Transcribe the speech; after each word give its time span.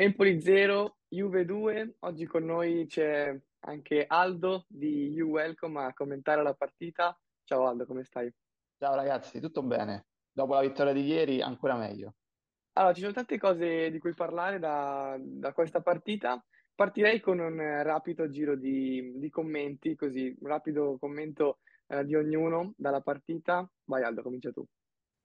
Empoli 0.00 0.40
0, 0.40 0.98
Juve 1.08 1.44
2. 1.44 1.96
Oggi 2.02 2.24
con 2.24 2.44
noi 2.44 2.86
c'è 2.86 3.36
anche 3.64 4.04
Aldo 4.06 4.64
di 4.68 5.08
You 5.08 5.28
Welcome 5.28 5.86
a 5.86 5.92
commentare 5.92 6.40
la 6.44 6.54
partita. 6.54 7.18
Ciao 7.42 7.66
Aldo, 7.66 7.84
come 7.84 8.04
stai? 8.04 8.32
Ciao 8.78 8.94
ragazzi, 8.94 9.40
tutto 9.40 9.60
bene? 9.64 10.06
Dopo 10.30 10.54
la 10.54 10.60
vittoria 10.60 10.92
di 10.92 11.02
ieri, 11.04 11.42
ancora 11.42 11.74
meglio. 11.74 12.14
Allora, 12.74 12.94
ci 12.94 13.00
sono 13.00 13.12
tante 13.12 13.38
cose 13.38 13.90
di 13.90 13.98
cui 13.98 14.14
parlare 14.14 14.60
da, 14.60 15.16
da 15.20 15.52
questa 15.52 15.82
partita. 15.82 16.40
Partirei 16.76 17.18
con 17.18 17.40
un 17.40 17.56
rapido 17.82 18.30
giro 18.30 18.54
di, 18.54 19.14
di 19.16 19.30
commenti, 19.30 19.96
così, 19.96 20.32
un 20.38 20.46
rapido 20.46 20.96
commento 21.00 21.58
eh, 21.88 22.04
di 22.04 22.14
ognuno 22.14 22.72
dalla 22.76 23.00
partita. 23.00 23.68
Vai 23.82 24.04
Aldo, 24.04 24.22
comincia 24.22 24.52
tu. 24.52 24.64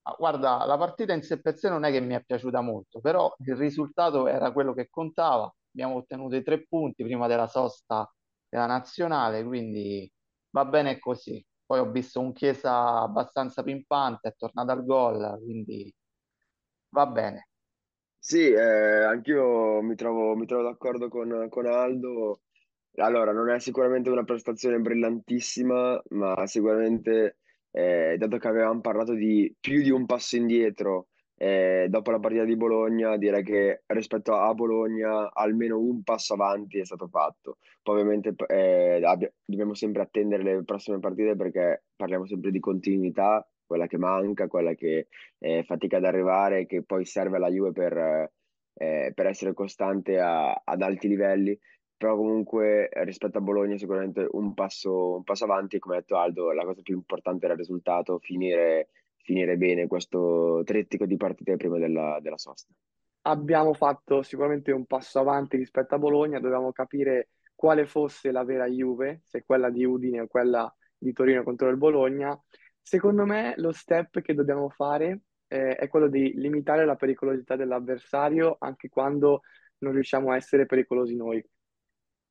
Ah, 0.06 0.16
guarda, 0.18 0.66
la 0.66 0.78
partita 0.78 1.14
in 1.14 1.22
sé 1.24 1.40
per 1.40 1.58
sé 1.58 1.70
non 1.70 1.86
è 1.86 1.92
che 1.92 2.02
mi 2.02 2.14
è 2.14 2.24
piaciuta 2.24 2.60
molto, 2.62 3.00
però 3.00 3.34
il 3.46 3.56
risultato 3.56 4.28
era 4.28 4.52
quello 4.52 4.74
che 4.74 4.90
contava. 4.90 5.54
Abbiamo 5.72 5.96
ottenuto 5.96 6.36
i 6.36 6.44
tre 6.44 6.66
punti 6.68 7.04
prima 7.04 7.27
della 7.27 7.48
sosta 7.48 8.12
della 8.50 8.66
nazionale, 8.66 9.44
quindi 9.46 10.12
va 10.50 10.66
bene 10.66 11.00
così. 11.00 11.44
Poi 11.66 11.80
ho 11.80 11.90
visto 11.91 12.20
un 12.20 12.34
Chiesa 12.34 13.00
abbastanza 13.02 13.63
pimpante, 13.63 14.27
è 14.30 14.36
tornato 14.36 14.72
al 14.72 14.84
gol, 14.86 15.40
quindi 15.41 15.94
va 16.90 17.05
bene. 17.08 17.48
Sì, 18.18 18.49
eh, 18.52 19.04
anch'io 19.04 19.82
mi 19.82 19.96
trovo, 19.96 20.35
mi 20.35 20.46
trovo 20.46 20.63
d'accordo 20.63 21.10
con, 21.10 21.48
con 21.49 21.66
Aldo. 21.66 22.41
Allora, 22.96 23.34
non 23.34 23.49
è 23.49 23.60
sicuramente 23.60 24.10
una 24.10 24.24
prestazione 24.24 24.80
brillantissima, 24.80 26.02
ma 26.12 26.46
sicuramente, 26.48 27.40
eh, 27.73 28.16
dato 28.18 28.38
che 28.38 28.48
avevamo 28.48 28.82
parlato 28.82 29.13
di 29.13 29.54
più 29.59 29.82
di 29.82 29.90
un 29.90 30.05
passo 30.05 30.36
indietro 30.38 31.08
eh, 31.36 31.88
dopo 31.90 32.12
la 32.12 32.20
partita 32.20 32.46
di 32.46 32.55
Bologna, 32.55 33.18
direi 33.18 33.44
che 33.44 33.84
rispetto 33.88 34.36
a 34.36 34.54
Bologna 34.54 35.32
almeno 35.34 35.80
un 35.80 36.04
passo 36.04 36.36
avanti 36.36 36.80
è 36.80 36.86
stato 36.86 37.08
fatto. 37.08 37.58
Poi 37.82 37.96
ovviamente 37.99 38.34
eh, 38.48 39.01
abbia- 39.04 39.32
dobbiamo 39.44 39.74
sempre 39.74 40.04
attendere 40.04 40.44
le 40.44 40.63
prossime 40.63 40.99
partite 40.99 41.35
perché 41.35 41.84
parliamo 41.96 42.26
sempre 42.27 42.51
di 42.51 42.60
continuità, 42.60 43.46
quella 43.66 43.88
che 43.88 43.98
manca, 43.98 44.48
quella 44.48 44.74
che 44.74 45.07
eh, 45.40 45.63
fatica 45.63 45.98
ad 45.98 46.05
arrivare, 46.05 46.66
che 46.66 46.84
poi 46.84 47.05
serve 47.05 47.38
alla 47.38 47.49
Juve 47.49 47.71
per, 47.71 48.29
eh, 48.76 49.12
per 49.13 49.26
essere 49.26 49.54
costante 49.54 50.20
a- 50.20 50.62
ad 50.63 50.82
alti 50.82 51.07
livelli. 51.07 51.57
Però 51.98 52.16
comunque 52.16 52.90
eh, 52.90 53.04
rispetto 53.05 53.38
a 53.38 53.41
Bologna 53.41 53.77
sicuramente 53.77 54.27
un 54.32 54.54
passo, 54.54 55.16
un 55.16 55.24
passo 55.24 55.46
avanti 55.46 55.80
come 55.80 55.96
ha 55.96 56.00
detto 56.00 56.18
Aldo, 56.18 56.52
la 56.52 56.66
cosa 56.66 56.82
più 56.82 56.96
importante 56.96 57.46
era 57.46 57.54
il 57.54 57.60
risultato, 57.60 58.20
finire, 58.20 58.90
finire 59.18 59.58
bene 59.58 59.88
questo 59.88 60.62
trittico 60.66 61.05
di 61.05 61.18
partite 61.18 61.55
prima 61.55 61.77
della, 61.77 62.20
della 62.22 62.38
sosta. 62.38 62.74
Abbiamo 63.26 63.74
fatto 63.74 64.22
sicuramente 64.22 64.72
un 64.72 64.85
passo 64.85 65.19
avanti 65.19 65.56
rispetto 65.56 65.96
a 65.96 66.00
Bologna, 66.00 66.40
dovevamo 66.40 66.74
capire 66.74 67.30
quale 67.56 67.85
fosse 67.85 68.31
la 68.31 68.44
vera 68.44 68.68
Juve, 68.68 69.22
se 69.25 69.44
quella 69.46 69.69
di 69.69 69.85
Udine 69.85 70.22
o 70.22 70.28
quella 70.28 70.74
di 70.97 71.13
Torino 71.13 71.44
contro 71.44 71.69
il 71.69 71.78
Bologna. 71.78 72.38
Secondo 72.81 73.25
me 73.25 73.53
lo 73.57 73.72
step 73.72 74.19
che 74.22 74.34
dobbiamo 74.34 74.68
fare 74.69 75.22
eh, 75.47 75.75
è 75.75 75.88
quello 75.88 76.07
di 76.07 76.34
limitare 76.35 76.84
la 76.84 76.96
pericolosità 76.96 77.56
dell'avversario 77.56 78.57
anche 78.59 78.90
quando 78.90 79.44
non 79.78 79.94
riusciamo 79.94 80.31
a 80.31 80.35
essere 80.35 80.66
pericolosi 80.66 81.16
noi. 81.16 81.44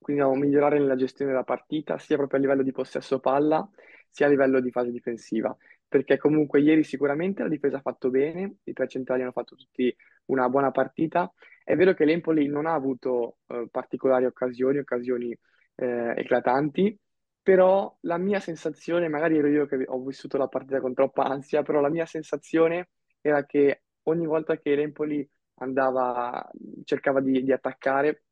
Quindi 0.03 0.23
dobbiamo 0.23 0.45
migliorare 0.45 0.79
nella 0.79 0.97
gestione 0.97 1.31
della 1.31 1.45
partita, 1.45 1.99
sia 1.99 2.17
proprio 2.17 2.39
a 2.39 2.43
livello 2.43 2.63
di 2.63 2.73
possesso 2.73 3.21
palla, 3.21 3.67
sia 4.11 4.27
a 4.27 4.29
livello 4.29 4.61
di 4.61 4.71
fase 4.71 4.91
difensiva. 4.91 5.57
Perché 5.89 6.19
comunque 6.19 6.61
ieri 6.61 6.85
sicuramente 6.85 7.43
la 7.43 7.49
difesa 7.49 7.79
ha 7.79 7.81
fatto 7.81 8.11
bene, 8.11 8.57
i 8.65 8.73
tre 8.73 8.89
centrali 8.89 9.23
hanno 9.23 9.33
fatto 9.33 9.57
tutti 9.57 9.95
una 10.27 10.49
buona 10.49 10.71
partita. 10.71 11.33
È 11.65 11.75
vero 11.77 11.95
che 11.95 12.05
l'Empoli 12.05 12.47
non 12.49 12.67
ha 12.67 12.75
avuto 12.75 13.39
eh, 13.47 13.69
particolari 13.71 14.25
occasioni, 14.27 14.79
occasioni 14.79 15.39
eh, 15.77 16.15
eclatanti, 16.17 16.99
però 17.43 17.95
la 18.03 18.19
mia 18.19 18.41
sensazione, 18.41 19.09
magari 19.09 19.37
ero 19.39 19.49
io 19.49 19.67
che 19.67 19.85
ho 19.87 20.03
vissuto 20.03 20.39
la 20.39 20.49
partita 20.49 20.81
con 20.81 20.95
troppa 20.95 21.25
ansia, 21.25 21.63
però 21.63 21.81
la 21.81 21.91
mia 21.91 22.07
sensazione 22.07 22.91
era 23.21 23.45
che 23.45 23.83
ogni 24.05 24.27
volta 24.27 24.57
che 24.59 24.75
l'Empoli 24.75 25.29
andava, 25.57 26.49
cercava 26.85 27.21
di, 27.21 27.43
di 27.43 27.53
attaccare, 27.53 28.25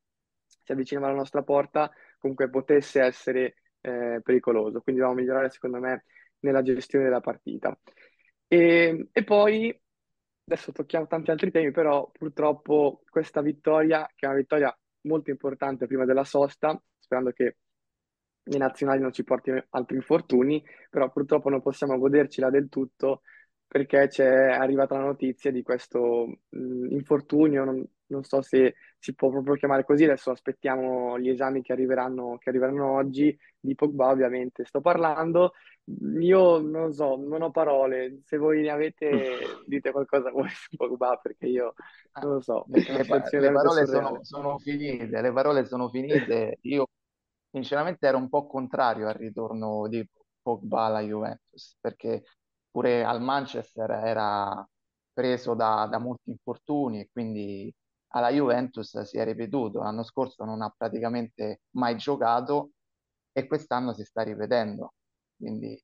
si 0.62 0.72
avvicinava 0.72 1.08
alla 1.08 1.16
nostra 1.16 1.42
porta, 1.42 1.90
comunque 2.18 2.50
potesse 2.50 3.00
essere 3.00 3.54
eh, 3.80 4.20
pericoloso. 4.22 4.80
Quindi 4.80 5.00
dobbiamo 5.00 5.20
migliorare, 5.20 5.50
secondo 5.50 5.78
me, 5.78 6.04
nella 6.40 6.62
gestione 6.62 7.04
della 7.04 7.20
partita. 7.20 7.78
E, 8.46 9.08
e 9.12 9.24
poi, 9.24 9.80
adesso 10.44 10.72
tocchiamo 10.72 11.06
tanti 11.06 11.30
altri 11.30 11.50
temi, 11.50 11.70
però 11.70 12.10
purtroppo 12.10 13.02
questa 13.08 13.40
vittoria, 13.40 14.06
che 14.14 14.26
è 14.26 14.28
una 14.28 14.38
vittoria 14.38 14.78
molto 15.02 15.30
importante 15.30 15.86
prima 15.86 16.04
della 16.04 16.24
sosta, 16.24 16.80
sperando 16.98 17.30
che 17.32 17.56
i 18.42 18.56
nazionali 18.56 19.00
non 19.00 19.12
ci 19.12 19.22
porti 19.22 19.52
altri 19.70 19.96
infortuni, 19.96 20.64
però 20.88 21.10
purtroppo 21.10 21.48
non 21.50 21.62
possiamo 21.62 21.98
godercela 21.98 22.50
del 22.50 22.68
tutto 22.68 23.22
perché 23.70 24.08
c'è 24.08 24.26
arrivata 24.26 24.96
la 24.96 25.04
notizia 25.04 25.52
di 25.52 25.62
questo 25.62 26.26
mh, 26.48 26.86
infortunio, 26.90 27.62
non, 27.62 27.86
non 28.06 28.24
so 28.24 28.42
se 28.42 28.74
si 28.98 29.14
può 29.14 29.30
proprio 29.30 29.54
chiamare 29.54 29.84
così, 29.84 30.02
adesso 30.02 30.32
aspettiamo 30.32 31.16
gli 31.20 31.28
esami 31.28 31.62
che 31.62 31.70
arriveranno, 31.70 32.36
che 32.38 32.48
arriveranno 32.48 32.96
oggi, 32.96 33.38
di 33.60 33.76
Pogba 33.76 34.08
ovviamente 34.08 34.64
sto 34.64 34.80
parlando, 34.80 35.52
io 36.18 36.58
non 36.58 36.92
so, 36.92 37.14
non 37.14 37.42
ho 37.42 37.52
parole, 37.52 38.22
se 38.24 38.38
voi 38.38 38.62
ne 38.62 38.70
avete 38.70 39.38
dite 39.64 39.92
qualcosa 39.92 40.32
voi 40.32 40.48
su 40.48 40.74
Pogba 40.74 41.16
perché 41.22 41.46
io 41.46 41.74
non 42.20 42.32
lo 42.32 42.40
so, 42.40 42.64
Le, 42.66 42.82
le 42.82 43.52
parole 43.52 43.86
sono, 43.86 44.18
sono 44.22 44.58
finite, 44.58 45.20
le 45.20 45.32
parole 45.32 45.64
sono 45.64 45.88
finite. 45.88 46.58
Io 46.62 46.88
sinceramente 47.52 48.04
ero 48.04 48.16
un 48.16 48.28
po' 48.28 48.48
contrario 48.48 49.06
al 49.06 49.14
ritorno 49.14 49.86
di 49.86 50.04
Pogba 50.42 50.86
alla 50.86 51.02
Juventus, 51.02 51.76
perché 51.80 52.24
pure 52.70 53.04
al 53.04 53.20
Manchester 53.22 53.90
era 53.90 54.66
preso 55.12 55.54
da, 55.54 55.86
da 55.90 55.98
molti 55.98 56.30
infortuni 56.30 57.00
e 57.00 57.08
quindi 57.12 57.72
alla 58.08 58.30
Juventus 58.30 59.00
si 59.02 59.18
è 59.18 59.24
ripetuto. 59.24 59.80
L'anno 59.82 60.02
scorso 60.04 60.44
non 60.44 60.62
ha 60.62 60.72
praticamente 60.76 61.62
mai 61.70 61.96
giocato 61.96 62.72
e 63.32 63.46
quest'anno 63.46 63.92
si 63.92 64.04
sta 64.04 64.22
ripetendo. 64.22 64.94
Quindi 65.36 65.80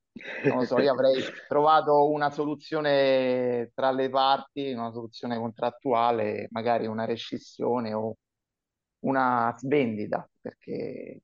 non 0.46 0.58
lo 0.58 0.64
so, 0.64 0.80
io 0.80 0.92
avrei 0.92 1.22
trovato 1.46 2.10
una 2.10 2.30
soluzione 2.30 3.70
tra 3.74 3.90
le 3.90 4.08
parti, 4.10 4.72
una 4.72 4.92
soluzione 4.92 5.38
contrattuale, 5.38 6.48
magari 6.50 6.86
una 6.86 7.04
rescissione 7.04 7.92
o 7.94 8.16
una 9.00 9.54
svendita, 9.56 10.28
perché, 10.40 11.22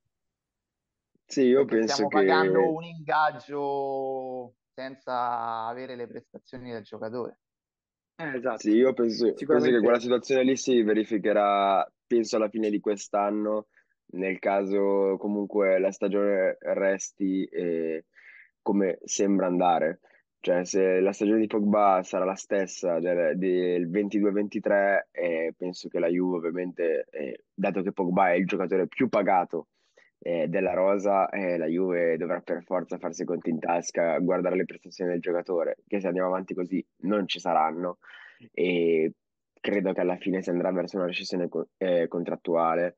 Sì, 1.26 1.42
io 1.42 1.64
penso 1.64 1.92
stiamo 1.94 2.08
pagando 2.08 2.58
che 2.60 2.66
un 2.66 2.84
ingaggio 2.84 4.54
senza 4.74 5.66
avere 5.66 5.96
le 5.96 6.06
prestazioni 6.06 6.70
del 6.70 6.82
giocatore. 6.82 7.38
Eh, 8.16 8.30
Sì, 8.30 8.36
esatto, 8.36 8.68
io 8.68 8.92
penso, 8.92 9.32
penso 9.32 9.70
che 9.70 9.80
quella 9.80 9.98
situazione 9.98 10.44
lì 10.44 10.56
si 10.56 10.82
verificherà, 10.82 11.90
penso 12.06 12.36
alla 12.36 12.48
fine 12.48 12.70
di 12.70 12.80
quest'anno, 12.80 13.68
nel 14.12 14.38
caso 14.38 15.16
comunque 15.18 15.78
la 15.78 15.90
stagione 15.90 16.56
resti 16.60 17.44
eh, 17.44 18.06
come 18.60 18.98
sembra 19.04 19.46
andare. 19.46 20.00
Cioè, 20.40 20.64
se 20.64 21.00
la 21.00 21.12
stagione 21.12 21.38
di 21.38 21.46
Pogba 21.46 22.02
sarà 22.02 22.24
la 22.24 22.34
stessa 22.34 22.98
del, 22.98 23.38
del 23.38 23.88
22-23, 23.88 25.02
eh, 25.12 25.54
penso 25.56 25.88
che 25.88 26.00
la 26.00 26.08
Juve, 26.08 26.38
ovviamente, 26.38 27.06
eh, 27.10 27.44
dato 27.54 27.80
che 27.82 27.92
Pogba 27.92 28.30
è 28.30 28.34
il 28.34 28.46
giocatore 28.46 28.88
più 28.88 29.08
pagato 29.08 29.68
eh, 30.22 30.46
della 30.48 30.72
rosa, 30.72 31.28
eh, 31.28 31.56
la 31.58 31.66
Juve 31.66 32.16
dovrà 32.16 32.40
per 32.40 32.62
forza 32.62 32.98
farsi 32.98 33.24
conti 33.24 33.50
in 33.50 33.58
tasca, 33.58 34.18
guardare 34.18 34.56
le 34.56 34.64
prestazioni 34.64 35.10
del 35.10 35.20
giocatore, 35.20 35.78
che 35.86 36.00
se 36.00 36.06
andiamo 36.06 36.28
avanti 36.28 36.54
così 36.54 36.84
non 37.00 37.26
ci 37.26 37.40
saranno 37.40 37.98
e 38.52 39.12
credo 39.60 39.92
che 39.92 40.00
alla 40.00 40.16
fine 40.16 40.42
si 40.42 40.50
andrà 40.50 40.70
verso 40.72 40.96
una 40.96 41.06
recessione 41.06 41.48
co- 41.48 41.68
eh, 41.76 42.06
contrattuale. 42.08 42.96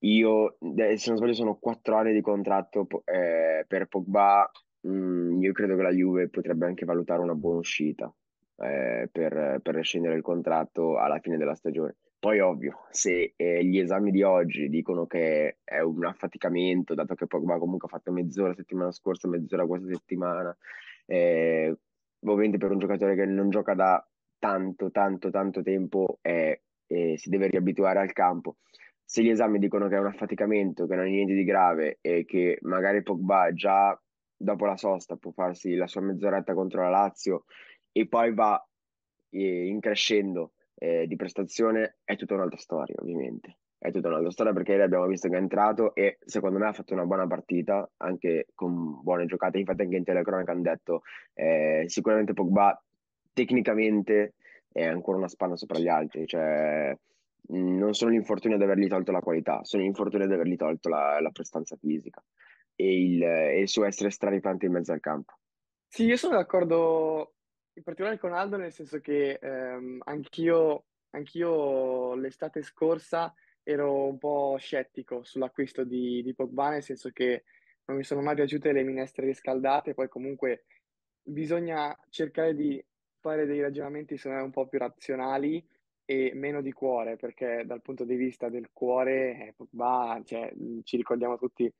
Io, 0.00 0.56
se 0.58 1.08
non 1.08 1.16
sbaglio, 1.16 1.32
sono 1.32 1.58
quattro 1.58 1.96
anni 1.96 2.12
di 2.12 2.20
contratto 2.20 2.86
eh, 3.04 3.64
per 3.66 3.86
Pogba. 3.86 4.50
Mm, 4.86 5.40
io 5.42 5.52
credo 5.52 5.76
che 5.76 5.82
la 5.82 5.92
Juve 5.92 6.28
potrebbe 6.28 6.66
anche 6.66 6.84
valutare 6.84 7.20
una 7.22 7.34
buona 7.34 7.58
uscita 7.58 8.12
eh, 8.56 9.08
per, 9.10 9.60
per 9.62 9.74
rescindere 9.74 10.16
il 10.16 10.22
contratto 10.22 10.98
alla 10.98 11.20
fine 11.20 11.36
della 11.36 11.54
stagione. 11.54 11.96
Poi, 12.22 12.38
ovvio, 12.38 12.86
se 12.90 13.32
eh, 13.34 13.64
gli 13.64 13.80
esami 13.80 14.12
di 14.12 14.22
oggi 14.22 14.68
dicono 14.68 15.08
che 15.08 15.58
è 15.64 15.80
un 15.80 16.04
affaticamento, 16.04 16.94
dato 16.94 17.16
che 17.16 17.26
Pogba 17.26 17.58
comunque 17.58 17.88
ha 17.88 17.90
fatto 17.90 18.12
mezz'ora 18.12 18.54
settimana 18.54 18.92
scorsa, 18.92 19.26
mezz'ora 19.26 19.66
questa 19.66 19.88
settimana, 19.88 20.56
eh, 21.06 21.76
ovviamente 22.20 22.58
per 22.58 22.70
un 22.70 22.78
giocatore 22.78 23.16
che 23.16 23.26
non 23.26 23.50
gioca 23.50 23.74
da 23.74 24.08
tanto, 24.38 24.92
tanto, 24.92 25.30
tanto 25.30 25.62
tempo 25.62 26.20
e, 26.22 26.62
e 26.86 27.18
si 27.18 27.28
deve 27.28 27.48
riabituare 27.48 27.98
al 27.98 28.12
campo. 28.12 28.58
Se 29.04 29.20
gli 29.24 29.28
esami 29.28 29.58
dicono 29.58 29.88
che 29.88 29.96
è 29.96 29.98
un 29.98 30.06
affaticamento, 30.06 30.86
che 30.86 30.94
non 30.94 31.06
è 31.06 31.10
niente 31.10 31.34
di 31.34 31.42
grave 31.42 31.98
e 32.00 32.24
che 32.24 32.58
magari 32.60 33.02
Pogba 33.02 33.52
già 33.52 34.00
dopo 34.36 34.64
la 34.64 34.76
sosta 34.76 35.16
può 35.16 35.32
farsi 35.32 35.74
la 35.74 35.88
sua 35.88 36.02
mezz'oretta 36.02 36.54
contro 36.54 36.82
la 36.82 36.90
Lazio 36.90 37.46
e 37.90 38.06
poi 38.06 38.32
va 38.32 38.64
eh, 39.30 39.66
in 39.66 39.80
crescendo 39.80 40.52
eh, 40.82 41.06
di 41.06 41.14
prestazione 41.14 41.98
è 42.02 42.16
tutta 42.16 42.34
un'altra 42.34 42.58
storia, 42.58 42.96
ovviamente. 42.98 43.58
È 43.78 43.92
tutta 43.92 44.08
un'altra 44.08 44.32
storia 44.32 44.52
perché 44.52 44.82
abbiamo 44.82 45.06
visto 45.06 45.28
che 45.28 45.36
è 45.36 45.38
entrato 45.38 45.94
e 45.94 46.18
secondo 46.24 46.58
me 46.58 46.66
ha 46.66 46.72
fatto 46.72 46.92
una 46.92 47.06
buona 47.06 47.28
partita, 47.28 47.88
anche 47.98 48.48
con 48.56 49.00
buone 49.00 49.26
giocate. 49.26 49.58
Infatti 49.58 49.82
anche 49.82 49.96
in 49.96 50.02
telecronaca 50.02 50.50
hanno 50.50 50.62
detto 50.62 51.02
eh, 51.34 51.84
sicuramente 51.86 52.32
Pogba 52.32 52.80
tecnicamente 53.32 54.34
è 54.72 54.84
ancora 54.84 55.18
una 55.18 55.28
spanna 55.28 55.56
sopra 55.56 55.78
gli 55.78 55.86
altri, 55.86 56.26
cioè 56.26 56.96
non 57.48 57.94
sono 57.94 58.10
l'infortunio 58.10 58.56
di 58.56 58.64
avergli 58.64 58.88
tolto 58.88 59.12
la 59.12 59.20
qualità, 59.20 59.62
sono 59.62 59.84
l'infortunio 59.84 60.26
di 60.26 60.34
avergli 60.34 60.56
tolto 60.56 60.88
la, 60.88 61.20
la 61.20 61.30
prestanza 61.30 61.76
fisica 61.76 62.20
e 62.74 63.04
il, 63.04 63.22
e 63.22 63.60
il 63.60 63.68
suo 63.68 63.84
essere 63.84 64.10
straripante 64.10 64.66
in 64.66 64.72
mezzo 64.72 64.92
al 64.92 65.00
campo. 65.00 65.34
Sì, 65.86 66.06
io 66.06 66.16
sono 66.16 66.36
d'accordo 66.36 67.34
in 67.74 67.82
particolare 67.82 68.18
con 68.18 68.32
Aldo, 68.32 68.56
nel 68.56 68.72
senso 68.72 69.00
che 69.00 69.38
ehm, 69.40 70.00
anch'io, 70.04 70.84
anch'io 71.10 72.14
l'estate 72.14 72.62
scorsa 72.62 73.34
ero 73.62 74.06
un 74.06 74.18
po' 74.18 74.56
scettico 74.58 75.22
sull'acquisto 75.24 75.84
di, 75.84 76.22
di 76.22 76.34
Pogba, 76.34 76.70
nel 76.70 76.82
senso 76.82 77.10
che 77.10 77.44
non 77.86 77.96
mi 77.96 78.04
sono 78.04 78.20
mai 78.20 78.34
piaciute 78.34 78.72
le 78.72 78.82
minestre 78.82 79.26
riscaldate, 79.26 79.94
poi 79.94 80.08
comunque 80.08 80.64
bisogna 81.22 81.96
cercare 82.08 82.54
di 82.54 82.84
fare 83.20 83.46
dei 83.46 83.60
ragionamenti 83.60 84.16
secondo 84.16 84.38
me 84.38 84.44
un 84.44 84.50
po' 84.50 84.66
più 84.66 84.78
razionali 84.78 85.64
e 86.04 86.32
meno 86.34 86.60
di 86.60 86.72
cuore, 86.72 87.16
perché 87.16 87.62
dal 87.64 87.80
punto 87.80 88.04
di 88.04 88.16
vista 88.16 88.48
del 88.48 88.70
cuore, 88.72 89.46
eh, 89.46 89.54
Pogba, 89.56 90.20
cioè, 90.24 90.52
ci 90.82 90.96
ricordiamo 90.96 91.38
tutti 91.38 91.72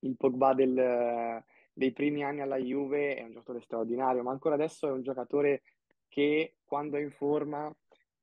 il 0.00 0.16
Pogba 0.16 0.54
del, 0.54 1.42
dei 1.76 1.92
primi 1.92 2.24
anni 2.24 2.40
alla 2.40 2.56
Juve, 2.56 3.16
è 3.16 3.22
un 3.22 3.32
giocatore 3.32 3.60
straordinario, 3.60 4.22
ma 4.22 4.30
ancora 4.30 4.54
adesso 4.54 4.88
è 4.88 4.90
un 4.90 5.02
giocatore 5.02 5.62
che 6.08 6.56
quando 6.64 6.96
è 6.96 7.00
in 7.00 7.10
forma 7.10 7.70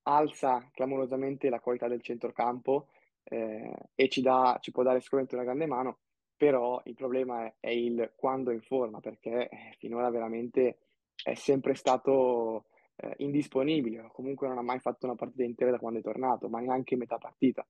alza 0.03 0.67
clamorosamente 0.73 1.49
la 1.49 1.59
qualità 1.59 1.87
del 1.87 2.01
centrocampo 2.01 2.87
eh, 3.25 3.71
e 3.93 4.09
ci, 4.09 4.21
dà, 4.21 4.57
ci 4.59 4.71
può 4.71 4.81
dare 4.81 5.01
sicuramente 5.01 5.35
una 5.35 5.43
grande 5.43 5.67
mano, 5.67 5.99
però 6.35 6.81
il 6.85 6.95
problema 6.95 7.45
è, 7.45 7.53
è 7.59 7.69
il 7.69 8.11
quando 8.15 8.49
è 8.49 8.55
in 8.55 8.61
forma, 8.61 8.99
perché 8.99 9.47
eh, 9.49 9.75
finora 9.77 10.09
veramente 10.09 10.79
è 11.23 11.35
sempre 11.35 11.75
stato 11.75 12.65
eh, 12.95 13.13
indisponibile, 13.17 14.09
comunque 14.11 14.47
non 14.47 14.57
ha 14.57 14.63
mai 14.63 14.79
fatto 14.79 15.05
una 15.05 15.15
partita 15.15 15.43
intera 15.43 15.69
da 15.69 15.77
quando 15.77 15.99
è 15.99 16.01
tornato, 16.01 16.49
ma 16.49 16.59
neanche 16.59 16.95
metà 16.95 17.19
partita. 17.19 17.63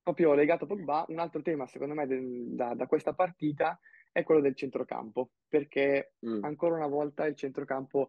Proprio 0.00 0.34
legato 0.34 0.62
a 0.62 0.66
Pogba, 0.68 1.04
un 1.08 1.18
altro 1.18 1.42
tema 1.42 1.66
secondo 1.66 1.94
me 1.94 2.06
de- 2.06 2.54
da, 2.54 2.74
da, 2.74 2.86
questa 2.86 3.14
partita 3.14 3.76
è 4.16 4.22
quello 4.22 4.40
del 4.40 4.56
centrocampo, 4.56 5.32
perché 5.46 6.14
mm. 6.26 6.42
ancora 6.42 6.76
una 6.76 6.86
volta 6.86 7.26
il 7.26 7.36
centrocampo 7.36 8.08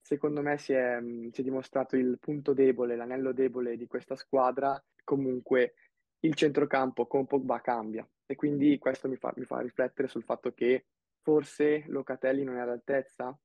secondo 0.00 0.42
me 0.42 0.58
si 0.58 0.72
è, 0.72 0.98
si 1.30 1.40
è 1.40 1.44
dimostrato 1.44 1.94
il 1.94 2.18
punto 2.18 2.52
debole, 2.52 2.96
l'anello 2.96 3.32
debole 3.32 3.76
di 3.76 3.86
questa 3.86 4.16
squadra, 4.16 4.82
comunque 5.04 5.74
il 6.24 6.34
centrocampo 6.34 7.06
con 7.06 7.26
Pogba 7.26 7.60
cambia 7.60 8.04
e 8.26 8.34
quindi 8.34 8.76
questo 8.78 9.08
mi 9.08 9.14
fa, 9.14 9.32
mi 9.36 9.44
fa 9.44 9.60
riflettere 9.60 10.08
sul 10.08 10.24
fatto 10.24 10.52
che 10.52 10.86
forse 11.22 11.84
Locatelli 11.86 12.42
non 12.42 12.56
è 12.56 12.60
all'altezza, 12.60 13.38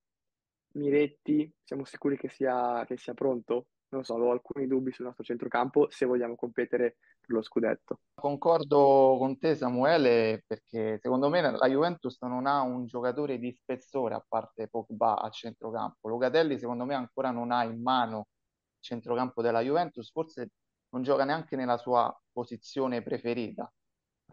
Miretti, 0.73 1.53
siamo 1.63 1.83
sicuri 1.85 2.17
che 2.17 2.29
sia, 2.29 2.83
che 2.87 2.97
sia 2.97 3.13
pronto? 3.13 3.67
Non 3.95 4.03
so, 4.03 4.15
ho 4.15 4.31
alcuni 4.31 4.67
dubbi 4.67 4.91
sul 4.91 5.05
nostro 5.05 5.23
centrocampo 5.23 5.87
se 5.89 6.05
vogliamo 6.05 6.35
competere 6.35 6.97
per 7.21 7.29
lo 7.29 7.41
scudetto. 7.41 8.01
Concordo 8.13 9.15
con 9.17 9.39
te 9.39 9.55
Samuele 9.55 10.43
perché 10.45 10.99
secondo 11.01 11.29
me 11.29 11.39
la 11.39 11.67
Juventus 11.69 12.21
non 12.21 12.45
ha 12.45 12.61
un 12.61 12.87
giocatore 12.87 13.39
di 13.39 13.53
spessore 13.53 14.15
a 14.15 14.25
parte 14.27 14.67
Pogba 14.67 15.21
a 15.21 15.29
centrocampo. 15.29 16.09
Locatelli 16.09 16.59
secondo 16.59 16.83
me 16.83 16.93
ancora 16.93 17.31
non 17.31 17.51
ha 17.51 17.63
in 17.63 17.81
mano 17.81 18.17
il 18.17 18.81
centrocampo 18.81 19.41
della 19.41 19.61
Juventus, 19.61 20.11
forse 20.11 20.49
non 20.89 21.01
gioca 21.01 21.23
neanche 21.23 21.55
nella 21.55 21.77
sua 21.77 22.13
posizione 22.33 23.01
preferita. 23.01 23.71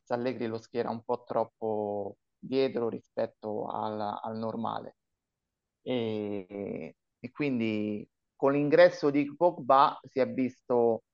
Allegri 0.08 0.48
lo 0.48 0.58
schiera 0.58 0.90
un 0.90 1.04
po' 1.04 1.22
troppo 1.22 2.16
dietro 2.36 2.88
rispetto 2.88 3.68
al, 3.68 4.00
al 4.00 4.36
normale 4.36 4.96
e, 5.82 6.96
e 7.18 7.30
quindi 7.30 8.06
con 8.42 8.54
l'ingresso 8.54 9.10
di 9.10 9.32
Pogba 9.36 10.00
si 10.02 10.18
è 10.18 10.28
visto 10.28 11.04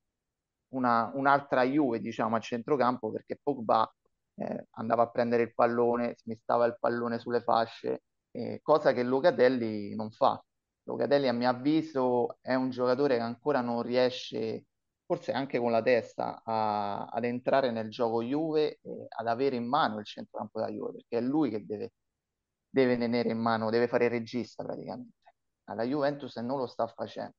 una, 0.69 1.11
un'altra 1.13 1.61
Juve 1.63 1.99
diciamo 1.99 2.35
a 2.35 2.39
centrocampo 2.39 3.11
perché 3.11 3.37
Pogba 3.41 3.87
eh, 4.33 4.65
andava 4.71 5.03
a 5.03 5.09
prendere 5.11 5.43
il 5.43 5.53
pallone, 5.53 6.15
si 6.15 6.23
mistava 6.29 6.65
il 6.65 6.75
pallone 6.79 7.19
sulle 7.19 7.41
fasce, 7.41 8.01
eh, 8.31 8.59
cosa 8.63 8.93
che 8.93 9.03
Locatelli 9.03 9.93
non 9.95 10.09
fa. 10.09 10.43
Locatelli 10.85 11.27
a 11.27 11.33
mio 11.33 11.49
avviso 11.49 12.37
è 12.41 12.55
un 12.55 12.71
giocatore 12.71 13.17
che 13.17 13.21
ancora 13.21 13.61
non 13.61 13.83
riesce, 13.83 14.65
forse 15.05 15.31
anche 15.31 15.59
con 15.59 15.69
la 15.69 15.83
testa, 15.83 16.41
a, 16.43 17.05
ad 17.05 17.25
entrare 17.25 17.69
nel 17.69 17.89
gioco 17.91 18.23
Juve 18.23 18.79
e 18.81 19.05
ad 19.07 19.27
avere 19.27 19.55
in 19.55 19.67
mano 19.67 19.99
il 19.99 20.05
centrocampo 20.05 20.59
della 20.59 20.71
Juve, 20.71 20.93
perché 20.93 21.17
è 21.19 21.21
lui 21.21 21.51
che 21.51 21.63
deve 21.63 21.91
deve 22.71 22.97
tenere 22.97 23.29
in 23.29 23.37
mano, 23.39 23.69
deve 23.69 23.87
fare 23.87 24.05
il 24.05 24.11
regista 24.11 24.63
praticamente. 24.63 25.18
Alla 25.69 25.83
Juventus 25.83 26.35
e 26.37 26.41
non 26.41 26.57
lo 26.57 26.67
sta 26.67 26.87
facendo. 26.87 27.35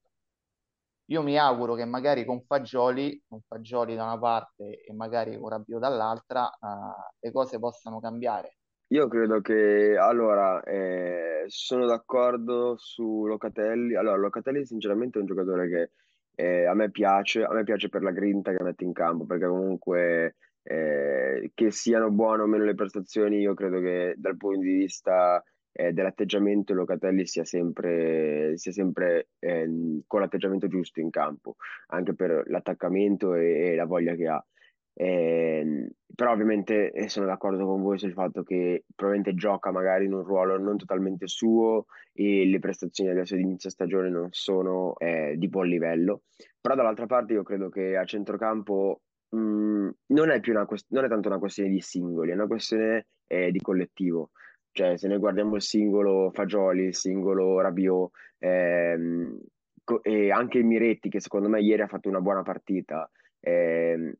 Io 1.10 1.22
mi 1.22 1.36
auguro 1.36 1.74
che 1.74 1.84
magari 1.84 2.24
con 2.24 2.40
Fagioli, 2.42 3.20
con 3.28 3.40
Fagioli 3.40 3.96
da 3.96 4.04
una 4.04 4.18
parte 4.18 4.82
e 4.82 4.92
magari 4.92 5.36
con 5.36 5.48
Rabiot 5.48 5.80
dall'altra, 5.80 6.44
uh, 6.44 7.16
le 7.18 7.32
cose 7.32 7.58
possano 7.58 7.98
cambiare. 7.98 8.58
Io 8.92 9.08
credo 9.08 9.40
che, 9.40 9.96
allora, 9.96 10.62
eh, 10.62 11.44
sono 11.46 11.86
d'accordo 11.86 12.76
su 12.76 13.24
Locatelli. 13.26 13.94
Allora, 13.96 14.16
Locatelli 14.16 14.64
sinceramente 14.64 15.18
è 15.18 15.20
un 15.20 15.26
giocatore 15.26 15.68
che 15.68 15.90
eh, 16.34 16.66
a 16.66 16.74
me 16.74 16.90
piace, 16.90 17.42
a 17.42 17.52
me 17.52 17.64
piace 17.64 17.88
per 17.88 18.02
la 18.02 18.10
grinta 18.10 18.52
che 18.52 18.62
mette 18.62 18.84
in 18.84 18.92
campo, 18.92 19.26
perché 19.26 19.46
comunque 19.46 20.36
eh, 20.62 21.50
che 21.54 21.70
siano 21.70 22.10
buone 22.10 22.42
o 22.42 22.46
meno 22.46 22.64
le 22.64 22.74
prestazioni, 22.74 23.38
io 23.38 23.54
credo 23.54 23.80
che 23.80 24.14
dal 24.16 24.36
punto 24.36 24.60
di 24.60 24.74
vista 24.74 25.42
eh, 25.72 25.92
dell'atteggiamento 25.92 26.74
Locatelli 26.74 27.26
sia 27.26 27.44
sempre, 27.44 28.56
sia 28.56 28.72
sempre 28.72 29.28
eh, 29.38 29.68
con 30.06 30.20
l'atteggiamento 30.20 30.68
giusto 30.68 31.00
in 31.00 31.10
campo, 31.10 31.56
anche 31.88 32.14
per 32.14 32.44
l'attaccamento 32.46 33.34
e, 33.34 33.72
e 33.72 33.74
la 33.74 33.86
voglia 33.86 34.14
che 34.14 34.26
ha. 34.26 34.44
Eh, 34.92 35.88
però 36.14 36.32
ovviamente 36.32 36.90
eh, 36.90 37.08
sono 37.08 37.24
d'accordo 37.24 37.64
con 37.64 37.80
voi 37.80 37.98
sul 37.98 38.12
fatto 38.12 38.42
che 38.42 38.84
probabilmente 38.94 39.38
gioca 39.38 39.70
magari 39.70 40.04
in 40.04 40.12
un 40.12 40.22
ruolo 40.22 40.58
non 40.58 40.76
totalmente 40.76 41.26
suo 41.26 41.86
e 42.12 42.44
le 42.44 42.58
prestazioni 42.58 43.08
adesso 43.08 43.36
di 43.36 43.42
inizio 43.42 43.70
stagione 43.70 44.10
non 44.10 44.28
sono 44.30 44.94
eh, 44.98 45.36
di 45.38 45.48
buon 45.48 45.68
livello. 45.68 46.22
Però 46.60 46.74
dall'altra 46.74 47.06
parte 47.06 47.32
io 47.32 47.42
credo 47.42 47.70
che 47.70 47.96
a 47.96 48.04
centrocampo 48.04 49.00
mh, 49.30 49.38
mm, 49.38 49.88
non 50.08 50.30
è 50.30 50.40
più 50.40 50.52
una 50.52 50.66
quest- 50.66 50.90
non 50.90 51.04
è 51.04 51.08
tanto 51.08 51.28
una 51.28 51.38
questione 51.38 51.70
di 51.70 51.80
singoli, 51.80 52.32
è 52.32 52.34
una 52.34 52.46
questione 52.46 53.06
eh, 53.26 53.50
di 53.50 53.60
collettivo. 53.60 54.30
Cioè, 54.72 54.96
se 54.96 55.08
noi 55.08 55.18
guardiamo 55.18 55.56
il 55.56 55.62
singolo 55.62 56.30
Fagioli, 56.32 56.84
il 56.84 56.94
singolo 56.94 57.60
Rabiot, 57.60 58.10
ehm, 58.38 59.38
co- 59.84 60.02
e 60.02 60.30
anche 60.30 60.62
Miretti, 60.62 61.08
che 61.08 61.20
secondo 61.20 61.48
me 61.48 61.60
ieri 61.60 61.82
ha 61.82 61.88
fatto 61.88 62.08
una 62.08 62.20
buona 62.20 62.42
partita, 62.42 63.10
ehm, 63.40 64.12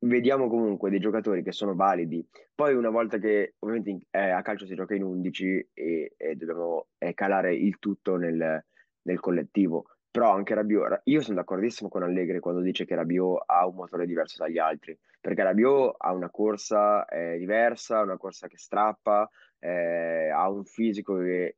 vediamo 0.00 0.48
comunque 0.48 0.90
dei 0.90 1.00
giocatori 1.00 1.42
che 1.42 1.52
sono 1.52 1.74
validi. 1.74 2.26
Poi 2.54 2.74
una 2.74 2.90
volta 2.90 3.18
che 3.18 3.54
ovviamente 3.58 4.06
eh, 4.10 4.30
a 4.30 4.42
calcio 4.42 4.66
si 4.66 4.74
gioca 4.74 4.94
in 4.94 5.02
11 5.02 5.70
e, 5.74 6.14
e 6.16 6.36
dobbiamo 6.36 6.88
eh, 6.98 7.14
calare 7.14 7.54
il 7.54 7.78
tutto 7.78 8.16
nel, 8.16 8.64
nel 9.02 9.20
collettivo. 9.20 9.86
Però 10.10 10.32
anche 10.32 10.54
Rabiot, 10.54 11.02
io 11.04 11.20
sono 11.20 11.36
d'accordissimo 11.36 11.88
con 11.88 12.02
Allegri 12.02 12.40
quando 12.40 12.60
dice 12.60 12.84
che 12.84 12.96
Rabiot 12.96 13.44
ha 13.46 13.64
un 13.66 13.76
motore 13.76 14.06
diverso 14.06 14.42
dagli 14.42 14.58
altri, 14.58 14.98
perché 15.20 15.44
Rabiot 15.44 15.94
ha 15.98 16.12
una 16.12 16.30
corsa 16.30 17.04
eh, 17.04 17.38
diversa, 17.38 18.00
una 18.00 18.16
corsa 18.16 18.48
che 18.48 18.58
strappa, 18.58 19.30
eh, 19.60 20.30
ha 20.30 20.48
un 20.50 20.64
fisico 20.64 21.18
che 21.18 21.56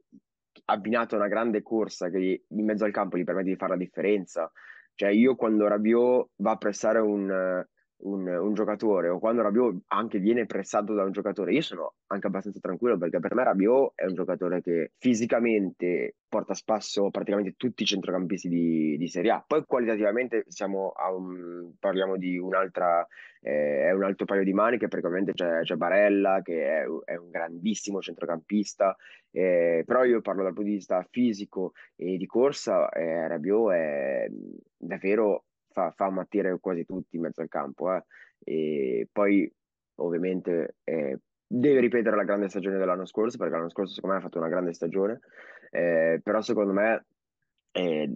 abbinato 0.66 1.14
a 1.14 1.18
una 1.18 1.28
grande 1.28 1.62
corsa 1.62 2.10
che 2.10 2.44
in 2.46 2.64
mezzo 2.64 2.84
al 2.84 2.92
campo 2.92 3.16
gli 3.16 3.24
permette 3.24 3.48
di 3.48 3.56
fare 3.56 3.72
la 3.72 3.78
differenza. 3.78 4.50
Cioè 4.94 5.10
io 5.10 5.34
quando 5.36 5.66
Rabiot 5.66 6.30
va 6.36 6.52
a 6.52 6.56
pressare 6.56 6.98
un, 6.98 7.64
un, 8.02 8.26
un, 8.26 8.54
giocatore 8.54 9.08
o 9.08 9.18
quando 9.18 9.42
Rabiot 9.42 9.82
anche 9.88 10.18
viene 10.18 10.46
pressato 10.46 10.94
da 10.94 11.04
un 11.04 11.12
giocatore, 11.12 11.52
io 11.52 11.60
sono 11.60 11.94
anche 12.06 12.26
abbastanza 12.26 12.60
tranquillo 12.60 12.98
perché 12.98 13.20
per 13.20 13.34
me 13.34 13.44
Rabiot 13.44 13.92
è 13.94 14.06
un 14.06 14.14
giocatore 14.14 14.62
che 14.62 14.92
fisicamente 14.98 16.16
porta 16.28 16.52
a 16.52 16.56
spasso 16.56 17.10
praticamente 17.10 17.54
tutti 17.56 17.82
i 17.82 17.86
centrocampisti 17.86 18.48
di, 18.48 18.96
di 18.96 19.08
Serie 19.08 19.30
A. 19.30 19.44
Poi 19.46 19.64
qualitativamente 19.66 20.44
un, 21.14 21.72
parliamo 21.78 22.16
di 22.16 22.38
un'altra, 22.38 23.06
eh, 23.40 23.92
un 23.92 24.02
altro 24.02 24.24
paio 24.24 24.42
di 24.42 24.52
maniche 24.52 24.88
perché 24.88 25.06
ovviamente 25.06 25.34
c'è, 25.34 25.60
c'è 25.60 25.76
Barella 25.76 26.40
che 26.42 26.64
è, 26.64 26.84
è, 27.04 27.16
un 27.16 27.30
grandissimo 27.30 28.00
centrocampista, 28.00 28.96
eh, 29.30 29.82
però 29.86 30.04
io 30.04 30.20
parlo 30.20 30.42
dal 30.42 30.54
punto 30.54 30.70
di 30.70 30.76
vista 30.76 31.06
fisico 31.10 31.72
e 31.96 32.16
di 32.16 32.26
corsa, 32.26 32.88
eh, 32.88 33.28
Rabiot 33.28 33.72
è 33.72 34.26
davvero 34.76 35.44
fa, 35.72 35.90
fa 35.90 36.06
ammattire 36.06 36.58
quasi 36.60 36.84
tutti 36.84 37.16
in 37.16 37.22
mezzo 37.22 37.40
al 37.40 37.48
campo. 37.48 37.94
Eh. 37.94 38.04
E 38.44 39.08
poi 39.10 39.50
ovviamente 39.96 40.76
eh, 40.84 41.18
deve 41.46 41.80
ripetere 41.80 42.16
la 42.16 42.24
grande 42.24 42.48
stagione 42.48 42.78
dell'anno 42.78 43.04
scorso, 43.04 43.36
perché 43.36 43.54
l'anno 43.54 43.70
scorso 43.70 43.94
secondo 43.94 44.16
me 44.16 44.20
ha 44.22 44.24
fatto 44.24 44.38
una 44.38 44.48
grande 44.48 44.72
stagione, 44.72 45.20
eh, 45.70 46.20
però 46.22 46.40
secondo 46.40 46.72
me 46.72 47.04
eh, 47.72 48.14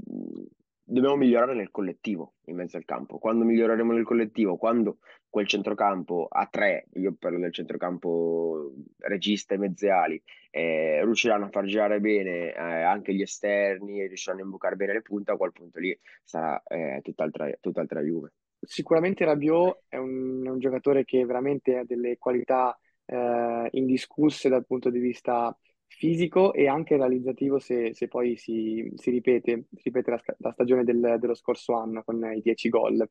dobbiamo 0.88 1.16
migliorare 1.16 1.54
nel 1.54 1.70
collettivo 1.70 2.34
in 2.44 2.56
mezzo 2.56 2.76
al 2.76 2.84
campo. 2.84 3.18
Quando 3.18 3.44
miglioreremo 3.44 3.92
nel 3.92 4.04
collettivo, 4.04 4.56
quando 4.56 4.98
quel 5.28 5.46
centrocampo 5.46 6.26
a 6.30 6.46
tre, 6.46 6.86
io 6.94 7.14
parlo 7.18 7.38
del 7.38 7.52
centrocampo 7.52 8.72
regista 8.98 9.54
e 9.54 9.58
mezze 9.58 9.90
ali, 9.90 10.22
eh, 10.50 11.02
riusciranno 11.02 11.46
a 11.46 11.50
far 11.50 11.64
girare 11.64 12.00
bene 12.00 12.54
eh, 12.54 12.60
anche 12.60 13.12
gli 13.12 13.20
esterni, 13.20 14.06
riusciranno 14.06 14.40
a 14.40 14.44
imbucare 14.44 14.76
bene 14.76 14.94
le 14.94 15.02
punte, 15.02 15.32
a 15.32 15.36
quel 15.36 15.52
punto 15.52 15.80
lì 15.80 15.98
sarà 16.22 16.62
eh, 16.64 17.00
tutt'altra, 17.02 17.50
tutt'altra 17.60 18.00
Juve. 18.00 18.32
Sicuramente 18.60 19.24
Rabiot 19.24 19.82
è 19.88 19.96
un, 19.96 20.46
un 20.46 20.58
giocatore 20.58 21.04
che 21.04 21.24
veramente 21.26 21.76
ha 21.76 21.84
delle 21.84 22.16
qualità 22.16 22.78
eh, 23.04 23.68
indiscusse 23.72 24.48
dal 24.48 24.64
punto 24.64 24.88
di 24.88 24.98
vista 24.98 25.56
fisico 25.96 26.52
e 26.52 26.68
anche 26.68 26.96
realizzativo 26.96 27.58
se, 27.58 27.94
se 27.94 28.08
poi 28.08 28.36
si, 28.36 28.90
si 28.96 29.10
ripete, 29.10 29.66
si 29.72 29.82
ripete 29.84 30.10
la, 30.10 30.20
la 30.38 30.52
stagione 30.52 30.84
del- 30.84 31.16
dello 31.18 31.34
scorso 31.34 31.74
anno 31.74 32.02
con 32.04 32.22
i 32.34 32.40
10 32.42 32.68
gol. 32.68 33.08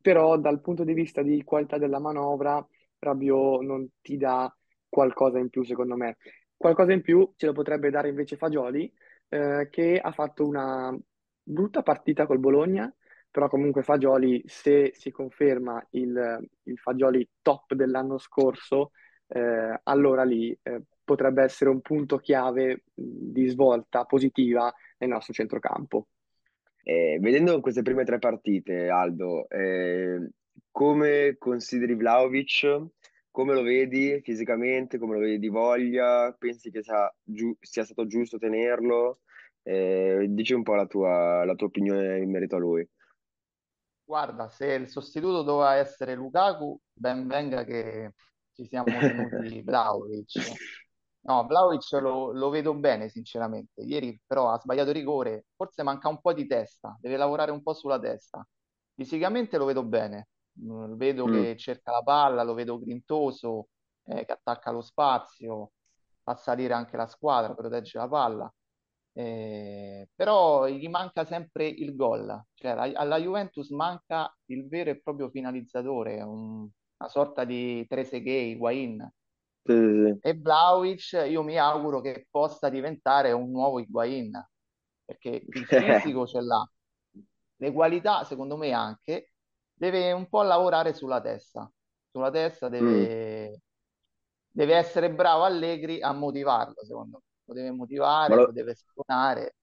Però 0.00 0.36
dal 0.38 0.60
punto 0.60 0.84
di 0.84 0.92
vista 0.94 1.22
di 1.22 1.42
qualità 1.42 1.78
della 1.78 1.98
manovra, 1.98 2.64
Rabiot 2.98 3.62
non 3.62 3.88
ti 4.00 4.16
dà 4.16 4.54
qualcosa 4.88 5.38
in 5.38 5.48
più, 5.50 5.64
secondo 5.64 5.96
me. 5.96 6.16
Qualcosa 6.56 6.92
in 6.92 7.02
più 7.02 7.32
ce 7.36 7.46
lo 7.46 7.52
potrebbe 7.52 7.90
dare 7.90 8.08
invece 8.08 8.36
Fagioli, 8.36 8.92
eh, 9.28 9.68
che 9.70 9.98
ha 9.98 10.12
fatto 10.12 10.46
una 10.46 10.96
brutta 11.42 11.82
partita 11.82 12.26
col 12.26 12.38
Bologna, 12.38 12.92
però 13.30 13.48
comunque 13.48 13.82
Fagioli, 13.82 14.42
se 14.46 14.92
si 14.94 15.10
conferma 15.10 15.84
il, 15.90 16.48
il 16.64 16.78
Fagioli 16.78 17.28
top 17.42 17.74
dell'anno 17.74 18.18
scorso, 18.18 18.92
eh, 19.28 19.80
allora 19.84 20.22
lì 20.24 20.56
eh, 20.62 20.82
potrebbe 21.06 21.42
essere 21.42 21.70
un 21.70 21.80
punto 21.80 22.18
chiave 22.18 22.82
di 22.92 23.46
svolta 23.46 24.04
positiva 24.04 24.72
nel 24.98 25.08
nostro 25.08 25.32
centrocampo. 25.32 26.08
Eh, 26.82 27.18
vedendo 27.20 27.60
queste 27.60 27.82
prime 27.82 28.04
tre 28.04 28.18
partite, 28.18 28.88
Aldo, 28.88 29.48
eh, 29.48 30.30
come 30.70 31.36
consideri 31.38 31.94
Vlahovic? 31.94 32.86
Come 33.30 33.54
lo 33.54 33.62
vedi 33.62 34.20
fisicamente? 34.22 34.98
Come 34.98 35.14
lo 35.14 35.20
vedi 35.20 35.38
di 35.38 35.48
voglia? 35.48 36.34
Pensi 36.38 36.70
che 36.70 36.82
sia, 36.82 37.12
giu- 37.22 37.56
sia 37.60 37.84
stato 37.84 38.06
giusto 38.06 38.38
tenerlo? 38.38 39.20
Eh, 39.62 40.26
dici 40.28 40.54
un 40.54 40.62
po' 40.62 40.74
la 40.74 40.86
tua, 40.86 41.44
la 41.44 41.54
tua 41.54 41.66
opinione 41.66 42.18
in 42.18 42.30
merito 42.30 42.56
a 42.56 42.58
lui. 42.58 42.88
Guarda, 44.04 44.48
se 44.48 44.72
il 44.72 44.88
sostituto 44.88 45.42
doveva 45.42 45.74
essere 45.74 46.14
Lukaku, 46.14 46.78
ben 46.92 47.26
venga 47.26 47.64
che 47.64 48.12
ci 48.52 48.64
siamo 48.64 48.96
tenuti 48.98 49.60
Vlahovic. 49.66 50.85
No, 51.28 51.44
Vlahovic 51.46 51.90
lo, 52.00 52.30
lo 52.32 52.50
vedo 52.50 52.72
bene, 52.74 53.08
sinceramente. 53.08 53.82
Ieri 53.82 54.20
però 54.24 54.50
ha 54.50 54.58
sbagliato 54.60 54.92
rigore, 54.92 55.46
forse 55.56 55.82
manca 55.82 56.08
un 56.08 56.20
po' 56.20 56.32
di 56.32 56.46
testa, 56.46 56.96
deve 57.00 57.16
lavorare 57.16 57.50
un 57.50 57.62
po' 57.62 57.74
sulla 57.74 57.98
testa. 57.98 58.46
Fisicamente 58.94 59.58
lo 59.58 59.64
vedo 59.64 59.82
bene, 59.84 60.28
Mm, 60.58 60.94
vedo 60.96 61.26
Mm. 61.26 61.28
che 61.28 61.54
cerca 61.58 61.90
la 61.92 62.00
palla, 62.02 62.42
lo 62.42 62.54
vedo 62.54 62.78
grintoso, 62.78 63.68
eh, 64.04 64.24
che 64.24 64.32
attacca 64.32 64.70
lo 64.70 64.80
spazio, 64.80 65.72
fa 66.22 66.34
salire 66.36 66.72
anche 66.72 66.96
la 66.96 67.06
squadra, 67.06 67.54
protegge 67.54 67.98
la 67.98 68.08
palla. 68.08 68.50
Eh, 69.12 70.08
però 70.14 70.66
gli 70.66 70.88
manca 70.88 71.24
sempre 71.26 71.66
il 71.68 71.94
gol, 71.96 72.42
cioè 72.54 72.74
la- 72.74 72.98
alla 73.00 73.18
Juventus 73.18 73.68
manca 73.70 74.34
il 74.46 74.66
vero 74.68 74.90
e 74.90 75.00
proprio 75.00 75.28
finalizzatore, 75.30 76.22
un- 76.22 76.68
una 76.98 77.08
sorta 77.10 77.44
di 77.44 77.84
Trezeguet, 77.86 78.52
Higuain. 78.54 79.10
Sì, 79.66 80.20
E 80.20 80.34
Vlahovic 80.34 81.12
io 81.28 81.42
mi 81.42 81.56
auguro 81.58 82.00
che 82.00 82.26
possa 82.30 82.68
diventare 82.68 83.32
un 83.32 83.50
nuovo 83.50 83.78
Higuain, 83.78 84.32
perché 85.04 85.48
il 85.52 85.66
fisico 85.68 86.26
ce 86.26 86.40
l'ha, 86.40 86.68
le 87.58 87.72
qualità 87.72 88.24
secondo 88.24 88.56
me 88.56 88.72
anche, 88.72 89.30
deve 89.72 90.10
un 90.12 90.28
po' 90.28 90.42
lavorare 90.42 90.92
sulla 90.94 91.20
testa, 91.20 91.70
sulla 92.10 92.30
testa 92.30 92.68
Mm. 92.80 93.06
deve, 93.08 93.60
deve 94.50 94.74
essere 94.76 95.12
bravo 95.12 95.44
Allegri 95.44 96.00
a 96.02 96.12
motivarlo, 96.12 96.84
secondo 96.84 97.18
me, 97.18 97.24
lo 97.44 97.54
deve 97.54 97.70
motivare, 97.72 98.40
lo 98.42 98.50
lo, 98.50 98.52
deve 98.52 98.74
spronare. 98.74 99.54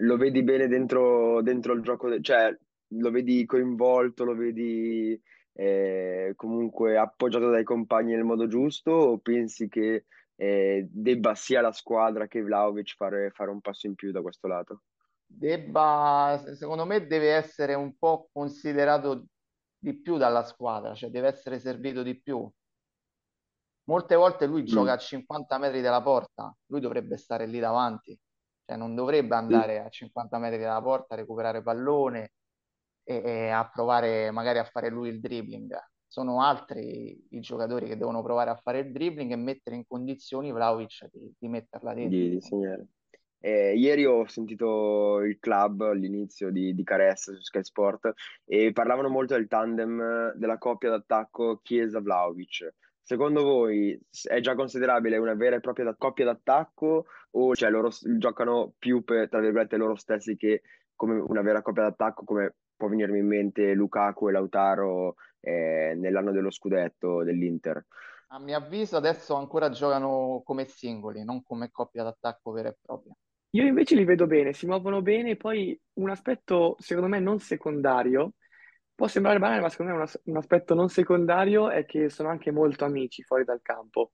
lo 0.00 0.16
vedi 0.16 0.42
bene 0.42 0.68
dentro, 0.68 1.42
dentro 1.42 1.72
il 1.72 1.82
gioco, 1.82 2.08
de- 2.08 2.20
cioè 2.22 2.56
lo 2.88 3.10
vedi 3.10 3.44
coinvolto, 3.46 4.24
lo 4.24 4.34
vedi 4.34 5.20
eh, 5.58 6.34
comunque 6.36 6.98
appoggiato 6.98 7.50
dai 7.50 7.64
compagni 7.64 8.14
nel 8.14 8.24
modo 8.24 8.46
giusto 8.46 8.90
o 8.90 9.18
pensi 9.18 9.68
che 9.68 10.04
eh, 10.36 10.86
debba 10.90 11.34
sia 11.34 11.62
la 11.62 11.72
squadra 11.72 12.26
che 12.28 12.42
Vlahovic 12.42 12.94
fare, 12.94 13.30
fare 13.30 13.50
un 13.50 13.60
passo 13.62 13.86
in 13.86 13.94
più 13.94 14.12
da 14.12 14.20
questo 14.20 14.46
lato? 14.46 14.82
Debba, 15.28 16.40
secondo 16.54 16.84
me 16.84 17.06
deve 17.06 17.32
essere 17.32 17.74
un 17.74 17.96
po' 17.96 18.28
considerato 18.32 19.26
di 19.78 19.94
più 20.00 20.16
dalla 20.18 20.44
squadra, 20.44 20.94
cioè 20.94 21.10
deve 21.10 21.28
essere 21.28 21.58
servito 21.58 22.02
di 22.02 22.20
più. 22.20 22.48
Molte 23.84 24.14
volte 24.16 24.46
lui 24.46 24.64
gioca 24.64 24.92
Mm. 24.92 24.94
a 24.94 24.98
50 24.98 25.58
metri 25.58 25.80
dalla 25.80 26.02
porta, 26.02 26.54
lui 26.66 26.80
dovrebbe 26.80 27.16
stare 27.16 27.46
lì 27.46 27.58
davanti, 27.60 28.18
cioè 28.64 28.76
non 28.76 28.94
dovrebbe 28.94 29.34
andare 29.36 29.80
a 29.80 29.88
50 29.88 30.38
metri 30.38 30.60
dalla 30.60 30.82
porta 30.82 31.14
a 31.14 31.16
recuperare 31.16 31.62
pallone 31.62 32.32
e, 33.06 33.22
e 33.24 33.48
a 33.48 33.70
provare 33.72 34.30
magari 34.32 34.58
a 34.58 34.64
fare 34.64 34.90
lui 34.90 35.08
il 35.08 35.20
dribbling. 35.20 35.72
Sono 36.08 36.42
altri 36.42 37.26
i 37.30 37.40
giocatori 37.40 37.86
che 37.86 37.96
devono 37.96 38.22
provare 38.22 38.50
a 38.50 38.56
fare 38.56 38.80
il 38.80 38.92
dribbling 38.92 39.30
e 39.30 39.36
mettere 39.36 39.76
in 39.76 39.86
condizioni 39.86 40.50
Vlahovic 40.50 41.08
di, 41.12 41.32
di 41.38 41.48
metterla 41.48 41.94
dentro. 41.94 42.18
di, 42.18 42.30
di. 42.30 42.94
Eh, 43.38 43.76
ieri 43.76 44.04
ho 44.06 44.26
sentito 44.26 45.20
il 45.20 45.38
club 45.38 45.82
all'inizio 45.82 46.50
di, 46.50 46.74
di 46.74 46.82
Caressa 46.82 47.32
su 47.32 47.40
Sky 47.42 47.62
Sport 47.62 48.12
e 48.44 48.72
parlavano 48.72 49.08
molto 49.08 49.34
del 49.34 49.46
tandem 49.46 50.32
della 50.34 50.58
coppia 50.58 50.90
d'attacco 50.90 51.60
Chiesa-Vlahovic. 51.62 52.74
Secondo 53.02 53.44
voi 53.44 53.96
è 54.28 54.40
già 54.40 54.56
considerabile 54.56 55.18
una 55.18 55.34
vera 55.34 55.56
e 55.56 55.60
propria 55.60 55.84
da- 55.84 55.94
coppia 55.94 56.24
d'attacco 56.24 57.04
o 57.30 57.54
cioè, 57.54 57.70
loro 57.70 57.90
giocano 58.16 58.72
più 58.76 59.04
per, 59.04 59.28
tra 59.28 59.38
virgolette, 59.38 59.76
loro 59.76 59.94
stessi 59.94 60.36
che 60.36 60.62
come 60.96 61.14
una 61.14 61.42
vera 61.42 61.62
coppia 61.62 61.82
d'attacco 61.82 62.24
come 62.24 62.54
può 62.76 62.88
venirmi 62.88 63.18
in 63.18 63.26
mente 63.26 63.72
Lukaku 63.74 64.28
e 64.28 64.32
Lautaro 64.32 65.14
eh, 65.40 65.94
nell'anno 65.96 66.32
dello 66.32 66.50
scudetto 66.50 67.22
dell'Inter? 67.22 67.84
A 68.28 68.38
mio 68.38 68.56
avviso 68.56 68.96
adesso 68.96 69.34
ancora 69.34 69.70
giocano 69.70 70.42
come 70.44 70.66
singoli, 70.66 71.24
non 71.24 71.42
come 71.42 71.70
coppia 71.70 72.02
d'attacco 72.02 72.50
vera 72.50 72.68
e 72.68 72.76
propria. 72.80 73.14
Io 73.50 73.64
invece 73.64 73.94
li 73.94 74.04
vedo 74.04 74.26
bene, 74.26 74.52
si 74.52 74.66
muovono 74.66 75.00
bene, 75.00 75.36
poi 75.36 75.78
un 75.94 76.10
aspetto 76.10 76.76
secondo 76.78 77.08
me 77.08 77.20
non 77.20 77.38
secondario, 77.38 78.32
può 78.94 79.06
sembrare 79.06 79.38
banale, 79.38 79.60
ma 79.60 79.68
secondo 79.68 79.92
me 79.92 79.98
un, 79.98 80.04
as- 80.04 80.20
un 80.24 80.36
aspetto 80.36 80.74
non 80.74 80.88
secondario 80.88 81.70
è 81.70 81.84
che 81.84 82.10
sono 82.10 82.28
anche 82.28 82.50
molto 82.50 82.84
amici 82.84 83.22
fuori 83.22 83.44
dal 83.44 83.62
campo. 83.62 84.12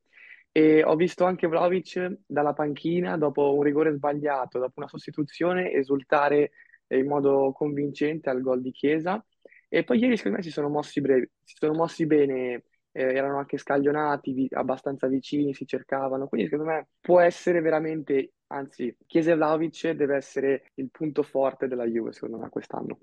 E 0.53 0.85
ho 0.85 0.95
visto 0.97 1.25
anche 1.25 1.47
Vlahovic 1.47 2.19
dalla 2.27 2.53
panchina, 2.53 3.17
dopo 3.17 3.55
un 3.55 3.63
rigore 3.63 3.93
sbagliato, 3.95 4.59
dopo 4.59 4.75
una 4.77 4.89
sostituzione, 4.89 5.73
esultare 5.73 6.51
in 6.99 7.07
modo 7.07 7.53
convincente 7.53 8.31
al 8.31 8.41
gol 8.43 8.61
di 8.63 8.71
Chiesa. 8.73 9.25
E 9.69 9.85
poi 9.85 9.99
ieri 9.99 10.17
secondo 10.17 10.39
me 10.39 10.43
si 10.43 10.51
sono 10.51 10.69
mossi 10.69 11.01
brevi, 11.01 11.29
si 11.43 11.55
sono 11.59 11.73
mossi 11.75 12.07
bene 12.07 12.65
eh, 12.93 13.15
erano 13.15 13.39
anche 13.39 13.57
scaglionati, 13.59 14.33
vi- 14.33 14.49
abbastanza 14.51 15.07
vicini, 15.09 15.55
si 15.55 15.67
cercavano. 15.67 16.29
Quindi 16.29 16.49
secondo 16.49 16.71
me 16.71 16.89
può 17.01 17.21
essere 17.21 17.61
veramente, 17.61 18.33
anzi, 18.49 18.95
Chiesa 19.07 19.33
e 19.33 19.35
Vlahovic 19.37 19.91
deve 19.93 20.17
essere 20.17 20.71
il 20.75 20.91
punto 20.91 21.23
forte 21.23 21.69
della 21.69 21.87
Juve, 21.87 22.13
secondo 22.13 22.39
me, 22.39 22.49
quest'anno. 22.51 22.99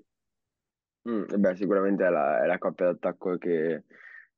Mm, 1.08 1.24
beh, 1.38 1.56
sicuramente 1.56 2.04
è 2.06 2.10
la, 2.10 2.42
è 2.42 2.46
la 2.46 2.58
coppia 2.58 2.86
d'attacco 2.86 3.38
che, 3.38 3.84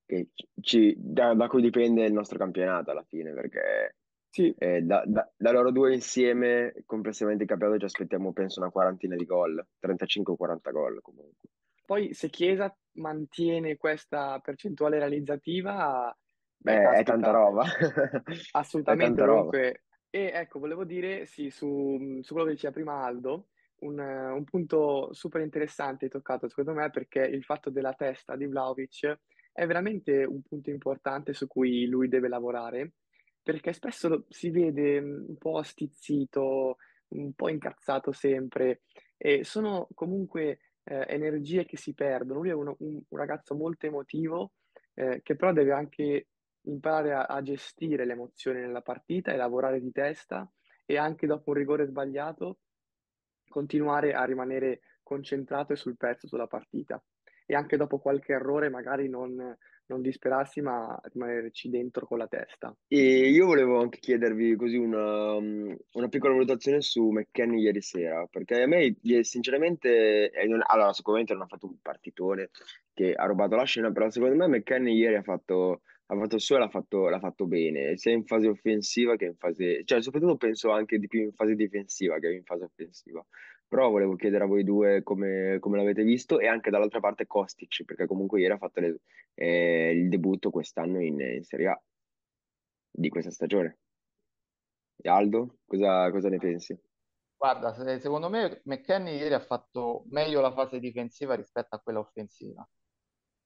che 0.06 0.28
ci- 0.61 0.94
da, 0.97 1.35
da 1.35 1.49
cui 1.49 1.61
dipende 1.61 2.04
il 2.04 2.12
nostro 2.12 2.38
campionato 2.38 2.90
alla 2.90 3.02
fine, 3.04 3.32
perché 3.32 3.97
Sì, 4.32 4.52
eh, 4.58 4.80
da, 4.82 5.04
da- 5.06 5.30
da 5.36 5.52
loro 5.52 5.70
due 5.70 5.94
insieme, 5.94 6.72
complessivamente 6.86 7.44
il 7.44 7.48
campionato, 7.50 7.78
ci 7.78 7.84
aspettiamo 7.84 8.32
penso 8.32 8.60
una 8.60 8.70
quarantina 8.70 9.14
di 9.14 9.24
gol, 9.26 9.64
35-40 9.78 10.70
gol 10.72 11.00
comunque. 11.02 11.48
poi 11.84 12.14
se 12.14 12.28
Chiesa 12.30 12.74
mantiene 12.92 13.76
questa 13.76 14.38
percentuale 14.40 14.98
realizzativa, 14.98 16.16
beh, 16.56 16.78
Eh, 16.78 16.98
è 17.00 17.04
tanta 17.04 17.30
caspita, 17.30 17.32
roba, 17.32 17.64
è 18.84 18.96
Assolutamente, 18.96 18.96
tanta 18.96 19.24
roba. 19.24 19.54
comunque. 19.54 19.84
E 20.10 20.30
ecco, 20.34 20.58
volevo 20.58 20.84
dire, 20.84 21.24
sì, 21.26 21.50
su, 21.50 22.18
su 22.22 22.32
quello 22.32 22.48
che 22.48 22.54
diceva 22.54 22.72
prima 22.72 23.02
Aldo, 23.04 23.48
un, 23.80 23.98
eh, 23.98 24.30
un 24.30 24.44
punto 24.44 25.12
super 25.14 25.40
interessante 25.40 26.08
toccato, 26.08 26.48
secondo 26.48 26.74
me, 26.74 26.90
perché 26.90 27.20
il 27.20 27.44
fatto 27.44 27.70
della 27.70 27.94
testa 27.94 28.36
di 28.36 28.46
Vlahovic 28.46 29.20
è 29.52 29.66
veramente 29.66 30.24
un 30.24 30.42
punto 30.42 30.70
importante 30.70 31.32
su 31.32 31.46
cui 31.46 31.86
lui 31.86 32.08
deve 32.08 32.28
lavorare, 32.28 32.92
perché 33.42 33.72
spesso 33.72 34.08
lo- 34.08 34.25
si 34.28 34.50
vede 34.50 35.00
mm, 35.00 35.25
un 35.28 35.37
po' 35.38 35.62
stizzito, 35.62 36.76
un 37.08 37.32
po' 37.34 37.49
incazzato 37.49 38.12
sempre, 38.12 38.82
e 39.16 39.44
sono 39.44 39.88
comunque 39.94 40.58
eh, 40.84 41.04
energie 41.08 41.64
che 41.64 41.76
si 41.76 41.94
perdono. 41.94 42.40
Lui 42.40 42.49
è 42.50 42.52
uno- 42.52 42.76
un, 42.80 42.94
un 43.08 43.18
ragazzo 43.18 43.54
molto 43.54 43.87
emotivo, 43.87 44.52
eh, 44.94 45.20
che 45.22 45.37
però 45.37 45.52
deve 45.52 45.72
anche 45.72 46.28
imparare 46.62 47.12
a, 47.12 47.25
a 47.26 47.42
gestire 47.42 48.04
le 48.04 48.12
emozioni 48.12 48.61
nella 48.61 48.82
partita 48.82 49.32
e 49.32 49.37
lavorare 49.37 49.80
di 49.80 49.90
testa 49.92 50.50
e 50.84 50.96
anche 50.96 51.26
dopo 51.26 51.50
un 51.50 51.56
rigore 51.56 51.87
sbagliato 51.87 52.58
continuare 53.49 54.14
a 54.14 54.25
rimanere 54.25 54.80
concentrato 55.02 55.72
e 55.72 55.76
sul 55.76 55.96
pezzo 55.96 56.26
sulla 56.26 56.46
partita. 56.46 57.02
E 57.46 57.54
anche 57.54 57.76
dopo 57.76 57.99
qualche 57.99 58.32
errore 58.32 58.70
magari 58.70 59.08
non, 59.08 59.56
non 59.92 60.02
disperarsi, 60.02 60.61
ma 60.61 60.99
rimanerci 61.04 61.68
dentro 61.70 62.06
con 62.06 62.18
la 62.18 62.26
testa. 62.26 62.75
E 62.88 63.30
io 63.30 63.46
volevo 63.46 63.80
anche 63.80 63.99
chiedervi 63.99 64.56
così 64.56 64.76
una, 64.76 65.34
una 65.34 66.08
piccola 66.08 66.32
valutazione 66.32 66.80
su 66.80 67.11
McKenny 67.11 67.61
ieri 67.61 67.80
sera, 67.80 68.26
perché 68.26 68.62
a 68.62 68.66
me 68.66 68.96
sinceramente, 69.22 70.30
eh, 70.30 70.49
allora 70.66 70.92
sicuramente 70.92 71.32
non 71.34 71.42
ha 71.42 71.46
fatto 71.46 71.66
un 71.66 71.80
partitone 71.80 72.50
che 72.92 73.14
ha 73.14 73.26
rubato 73.26 73.56
la 73.56 73.64
scena, 73.64 73.92
però 73.92 74.11
secondo 74.11 74.37
me 74.37 74.58
McKenny 74.58 74.94
ieri 74.94 75.16
ha 75.16 75.22
fatto, 75.22 75.82
ha 76.06 76.16
fatto 76.16 76.34
il 76.34 76.40
suo 76.40 76.56
e 76.56 76.58
l'ha 76.58 76.68
fatto, 76.68 77.08
l'ha 77.08 77.20
fatto 77.20 77.46
bene, 77.46 77.96
sia 77.96 78.12
in 78.12 78.25
fase 78.25 78.49
offensiva 78.49 79.16
che 79.16 79.26
in 79.26 79.37
fase, 79.37 79.84
cioè 79.84 80.02
soprattutto 80.02 80.37
penso 80.37 80.70
anche 80.70 80.99
di 80.99 81.06
più 81.06 81.20
in 81.20 81.32
fase 81.32 81.54
difensiva 81.54 82.18
che 82.18 82.32
in 82.32 82.44
fase 82.44 82.64
offensiva. 82.64 83.25
Però 83.73 83.88
volevo 83.88 84.17
chiedere 84.17 84.45
a 84.45 84.47
voi 84.47 84.64
due 84.64 85.02
come, 85.02 85.57
come 85.59 85.79
l'avete 85.79 86.02
visto 86.02 86.38
e 86.38 86.47
anche 86.47 86.69
dall'altra 86.69 87.00
parte 87.00 87.26
Kostic, 87.26 87.87
perché 87.87 88.07
comunque 88.07 88.38
ieri 88.38 88.52
ha 88.52 88.59
fatto 88.59 88.81
le- 88.81 89.00
eh, 89.33 89.93
il 89.95 90.11
debutto 90.11 90.50
quest'anno 90.50 91.00
in, 91.00 91.19
in 91.19 91.43
Serie 91.43 91.69
A 91.69 91.83
di 92.91 93.09
questa 93.09 93.31
stagione. 93.31 93.79
E 94.97 95.09
Aldo, 95.09 95.61
cosa, 95.64 96.11
cosa 96.11 96.29
ne 96.29 96.37
pensi? 96.37 96.79
Guarda, 97.35 97.73
se- 97.73 97.99
secondo 97.99 98.29
me 98.29 98.61
McKennie 98.64 99.14
ieri 99.17 99.33
ha 99.33 99.41
fatto 99.41 100.05
meglio 100.11 100.43
la 100.43 100.52
fase 100.52 100.79
difensiva 100.79 101.35
rispetto 101.35 101.75
a 101.75 101.81
quella 101.81 102.00
offensiva, 102.00 102.69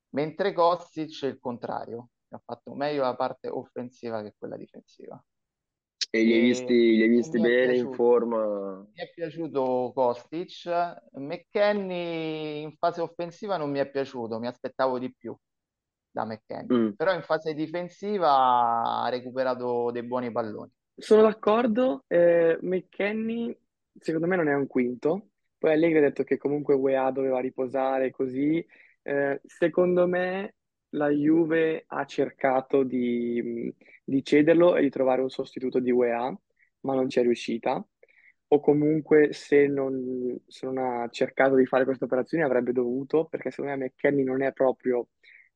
mentre 0.08 0.52
Kostic 0.52 1.22
è 1.22 1.28
il 1.28 1.38
contrario, 1.38 2.08
ha 2.30 2.42
fatto 2.44 2.74
meglio 2.74 3.02
la 3.02 3.14
parte 3.14 3.46
offensiva 3.46 4.22
che 4.24 4.34
quella 4.36 4.56
difensiva. 4.56 5.24
Li 6.24 6.32
hai 6.32 6.40
visti, 6.40 6.74
li 6.96 7.02
hai 7.02 7.08
visti 7.08 7.38
bene, 7.38 7.76
in 7.76 7.82
piaciuto. 7.82 7.94
forma? 7.94 8.86
Mi 8.92 9.02
è 9.02 9.10
piaciuto 9.14 9.92
Kostic, 9.94 10.66
McKennie 11.12 12.60
in 12.60 12.72
fase 12.78 13.00
offensiva 13.02 13.56
non 13.56 13.70
mi 13.70 13.78
è 13.78 13.88
piaciuto, 13.90 14.38
mi 14.38 14.46
aspettavo 14.46 14.98
di 14.98 15.14
più 15.14 15.36
da 16.10 16.24
McKennie, 16.24 16.78
Mm. 16.78 16.90
però 16.96 17.12
in 17.14 17.22
fase 17.22 17.52
difensiva 17.52 18.30
ha 19.04 19.08
recuperato 19.10 19.90
dei 19.90 20.02
buoni 20.02 20.32
palloni. 20.32 20.70
Sono 20.96 21.22
d'accordo, 21.22 22.04
eh, 22.06 22.58
McKennie 22.62 23.58
secondo 24.00 24.26
me 24.26 24.36
non 24.36 24.48
è 24.48 24.54
un 24.54 24.66
quinto, 24.66 25.28
poi 25.58 25.72
Allegri 25.72 25.98
ha 25.98 26.00
detto 26.00 26.22
che 26.24 26.38
comunque 26.38 26.74
UEA 26.74 27.10
doveva 27.10 27.40
riposare 27.40 28.10
così, 28.10 28.64
Eh, 29.08 29.40
secondo 29.44 30.08
me 30.08 30.54
la 30.96 31.08
Juve 31.10 31.84
ha 31.86 32.04
cercato 32.04 32.82
di, 32.82 33.72
di 34.04 34.24
cederlo 34.24 34.76
e 34.76 34.82
di 34.82 34.90
trovare 34.90 35.22
un 35.22 35.30
sostituto 35.30 35.78
di 35.78 35.90
UEA, 35.90 36.36
ma 36.80 36.94
non 36.94 37.08
ci 37.08 37.20
è 37.20 37.22
riuscita, 37.22 37.84
o 38.48 38.60
comunque 38.60 39.32
se 39.32 39.66
non, 39.66 40.38
se 40.46 40.66
non 40.66 40.78
ha 40.78 41.08
cercato 41.10 41.54
di 41.56 41.66
fare 41.66 41.84
queste 41.84 42.04
operazioni 42.04 42.44
avrebbe 42.44 42.72
dovuto, 42.72 43.26
perché 43.26 43.50
secondo 43.50 43.76
me 43.76 43.84
McKennie 43.86 44.24
non 44.24 44.42
è 44.42 44.52
proprio 44.52 45.08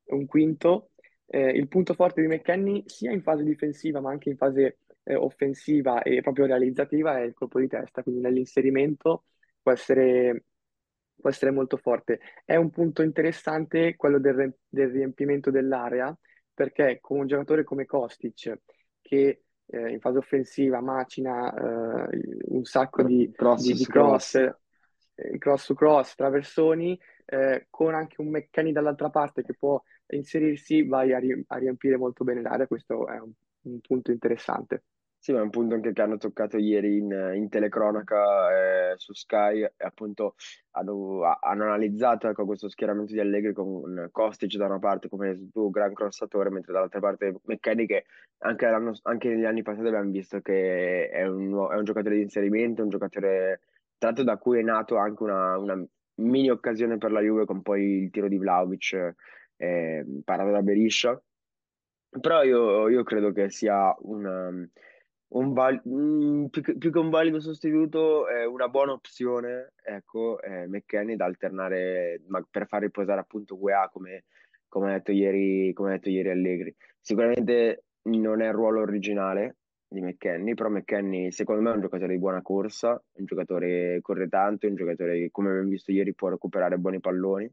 un 0.07 0.27
quinto. 0.27 0.91
Eh, 1.27 1.51
il 1.51 1.69
punto 1.69 1.95
forte 1.95 2.21
di 2.21 2.27
McKennie 2.27 2.83
sia 2.87 3.13
in 3.13 3.23
fase 3.23 3.45
difensiva 3.45 4.01
ma 4.01 4.11
anche 4.11 4.31
in 4.31 4.37
fase 4.37 4.79
eh, 5.05 5.15
offensiva 5.15 6.03
e 6.03 6.21
proprio 6.23 6.47
realizzativa 6.47 7.19
è 7.19 7.23
il 7.23 7.35
colpo 7.35 7.61
di 7.61 7.69
testa, 7.69 8.03
quindi 8.03 8.21
nell'inserimento 8.21 9.25
può 9.63 9.73
essere, 9.73 10.47
può 11.21 11.31
essere 11.31 11.51
molto 11.51 11.77
forte. 11.77 12.21
È 12.45 12.57
un 12.57 12.71
punto 12.71 13.03
interessante 13.03 13.95
quello 13.97 14.19
del, 14.19 14.55
del 14.69 14.89
riempimento 14.89 15.51
dell'area, 15.51 16.17
perché 16.53 16.99
con 17.01 17.21
un 17.21 17.27
giocatore 17.27 17.65
come 17.65 17.85
Kostic, 17.85 18.61
che 19.01 19.43
eh, 19.67 19.91
in 19.91 20.01
fase 20.01 20.19
offensiva 20.19 20.81
macina 20.81 21.53
eh, 22.09 22.21
un 22.49 22.65
sacco 22.65 23.03
di, 23.03 23.31
Cross 23.33 23.67
di- 23.67 23.75
di 23.75 23.85
cross. 23.87 24.33
cross, 24.33 24.55
eh, 25.15 25.39
cross 25.39 25.65
su 25.65 25.75
cross, 25.75 26.15
traversoni, 26.15 26.99
eh, 27.27 27.67
con 27.71 27.95
anche 27.95 28.21
un 28.21 28.31
Meccani 28.31 28.73
dall'altra 28.73 29.11
parte 29.11 29.43
che 29.43 29.55
può 29.55 29.81
inserirsi, 30.09 30.83
vai 30.83 31.13
a, 31.13 31.19
ri- 31.19 31.45
a 31.47 31.57
riempire 31.57 31.97
molto 31.97 32.25
bene 32.25 32.43
l'area. 32.43 32.67
Questo 32.67 33.07
è 33.07 33.19
un 33.19 33.33
un 33.63 33.81
punto 33.81 34.11
interessante. 34.11 34.85
Sì, 35.23 35.33
ma 35.33 35.41
è 35.41 35.43
un 35.43 35.51
punto 35.51 35.75
anche 35.75 35.93
che 35.93 36.01
hanno 36.01 36.17
toccato 36.17 36.57
ieri 36.57 36.97
in, 36.97 37.33
in 37.35 37.51
telecronaca 37.51 38.93
eh, 38.93 38.95
su 38.97 39.13
Sky, 39.13 39.63
e 39.65 39.75
appunto 39.77 40.35
hanno, 40.71 41.25
ha- 41.25 41.39
hanno 41.43 41.65
analizzato 41.65 42.27
ecco, 42.27 42.47
questo 42.47 42.71
schieramento 42.71 43.13
di 43.13 43.21
Allegri 43.21 43.53
con 43.53 44.09
Kostic 44.11 44.57
da 44.57 44.65
una 44.65 44.79
parte 44.79 45.11
come 45.11 45.51
tu, 45.53 45.69
gran 45.69 45.93
crossatore, 45.93 46.49
mentre 46.49 46.73
dall'altra 46.73 47.01
parte 47.01 47.35
McKennie 47.45 47.85
che 47.85 48.07
anche, 48.39 48.67
anche 49.03 49.29
negli 49.29 49.45
anni 49.45 49.61
passati 49.61 49.89
abbiamo 49.89 50.11
visto 50.11 50.41
che 50.41 51.11
è 51.11 51.27
un, 51.27 51.69
è 51.71 51.77
un 51.77 51.85
giocatore 51.85 52.15
di 52.15 52.23
inserimento, 52.23 52.83
un 52.83 52.89
giocatore 52.89 53.61
tratto 53.99 54.23
da 54.23 54.39
cui 54.39 54.61
è 54.61 54.63
nato 54.63 54.97
anche 54.97 55.23
una, 55.23 55.59
una 55.59 55.87
mini 56.15 56.49
occasione 56.49 56.97
per 56.97 57.13
la 57.13 57.21
Juve 57.21 57.45
con 57.45 57.61
poi 57.61 58.05
il 58.05 58.11
tiro 58.11 58.27
di 58.27 58.39
Vlahovic 58.39 59.15
eh, 59.57 60.23
parato 60.25 60.51
da 60.51 60.63
Beriscia. 60.63 61.23
Però 62.19 62.43
io, 62.43 62.89
io 62.89 63.03
credo 63.03 63.33
che 63.33 63.51
sia 63.51 63.95
un, 63.99 64.67
un 65.31 65.53
val- 65.53 65.83
mm, 65.87 66.47
più 66.47 66.63
che, 66.63 66.77
più 66.77 66.91
che 66.91 66.99
un 66.99 67.11
valido 67.11 67.41
sostituto, 67.41 68.27
è 68.29 68.45
una 68.47 68.69
buona 68.69 68.93
opzione, 68.93 69.75
ecco, 69.83 70.41
eh, 70.41 70.67
McKennie 70.67 71.17
da 71.17 71.27
alternare 71.27 72.23
ma 72.29 72.45
per 72.49 72.67
far 72.67 72.81
riposare 72.83 73.21
appunto 73.21 73.57
UEA 73.61 73.89
come, 73.93 74.25
come 74.69 74.91
ha 74.91 74.97
detto 74.97 75.13
ieri, 75.13 75.73
come 75.73 75.91
ha 75.91 75.93
detto 75.93 76.11
ieri 76.11 76.31
Allegri. 76.31 76.75
Sicuramente 77.01 77.85
non 78.03 78.41
è 78.41 78.47
il 78.47 78.53
ruolo 78.55 78.81
originale 78.81 79.57
di 79.89 80.01
McKennie, 80.01 80.55
però 80.55 80.69
McKennie 80.69 81.31
secondo 81.33 81.63
me 81.63 81.71
è 81.71 81.75
un 81.75 81.81
giocatore 81.81 82.13
di 82.13 82.19
buona 82.19 82.43
corsa, 82.43 83.03
un 83.13 83.25
giocatore 83.25 83.99
corre 84.03 84.29
tanto, 84.29 84.67
un 84.67 84.75
giocatore 84.75 85.19
che 85.19 85.29
come 85.31 85.51
abbiamo 85.51 85.69
visto 85.69 85.93
ieri 85.93 86.15
può 86.15 86.29
recuperare 86.29 86.77
buoni 86.79 87.01
palloni. 87.01 87.51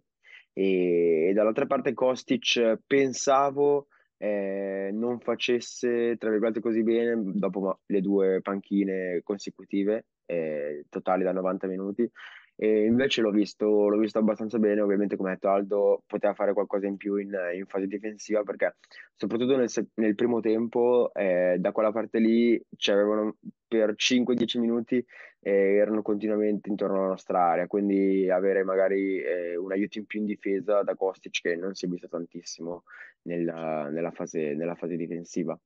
E, 0.53 1.27
e 1.29 1.33
dall'altra 1.33 1.67
parte 1.67 1.93
Kostic 1.93 2.79
pensavo 2.87 3.87
eh, 4.17 4.89
non 4.93 5.19
facesse, 5.19 6.17
tra 6.17 6.29
virgolette, 6.29 6.59
così 6.59 6.83
bene 6.83 7.21
dopo 7.33 7.59
ma- 7.59 7.79
le 7.85 8.01
due 8.01 8.39
panchine 8.41 9.21
consecutive, 9.23 10.05
eh, 10.25 10.85
totali 10.89 11.23
da 11.23 11.31
90 11.31 11.67
minuti. 11.67 12.09
E 12.59 12.85
invece 12.85 13.21
l'ho 13.21 13.29
visto, 13.29 13.87
l'ho 13.87 13.97
visto 13.99 14.17
abbastanza 14.17 14.57
bene, 14.57 14.81
ovviamente 14.81 15.15
come 15.15 15.29
ha 15.29 15.33
detto 15.33 15.49
Aldo, 15.49 16.03
poteva 16.07 16.33
fare 16.33 16.53
qualcosa 16.53 16.87
in 16.87 16.97
più 16.97 17.15
in, 17.17 17.31
in 17.53 17.65
fase 17.67 17.85
difensiva 17.85 18.41
perché 18.41 18.77
soprattutto 19.15 19.55
nel, 19.55 19.69
nel 19.93 20.15
primo 20.15 20.39
tempo 20.39 21.11
eh, 21.13 21.57
da 21.59 21.71
quella 21.71 21.91
parte 21.91 22.17
lì 22.17 22.59
ci 22.75 22.91
avevano 22.91 23.37
per 23.67 23.93
5-10 23.95 24.59
minuti 24.59 25.05
eh, 25.39 25.75
erano 25.75 26.01
continuamente 26.01 26.69
intorno 26.69 26.97
alla 26.97 27.07
nostra 27.09 27.41
area, 27.51 27.67
quindi 27.67 28.29
avere 28.29 28.63
magari 28.63 29.21
eh, 29.21 29.55
un 29.55 29.71
aiuto 29.71 29.97
in 29.97 30.05
più 30.05 30.19
in 30.19 30.25
difesa 30.25 30.83
da 30.83 30.95
Kostic 30.95 31.41
che 31.41 31.55
non 31.55 31.73
si 31.73 31.85
è 31.85 31.87
visto 31.87 32.07
tantissimo 32.07 32.83
nella, 33.23 33.87
nella 33.89 34.11
fase, 34.11 34.53
nella 34.55 34.75
fase 34.75 34.95
difensiva. 34.95 35.57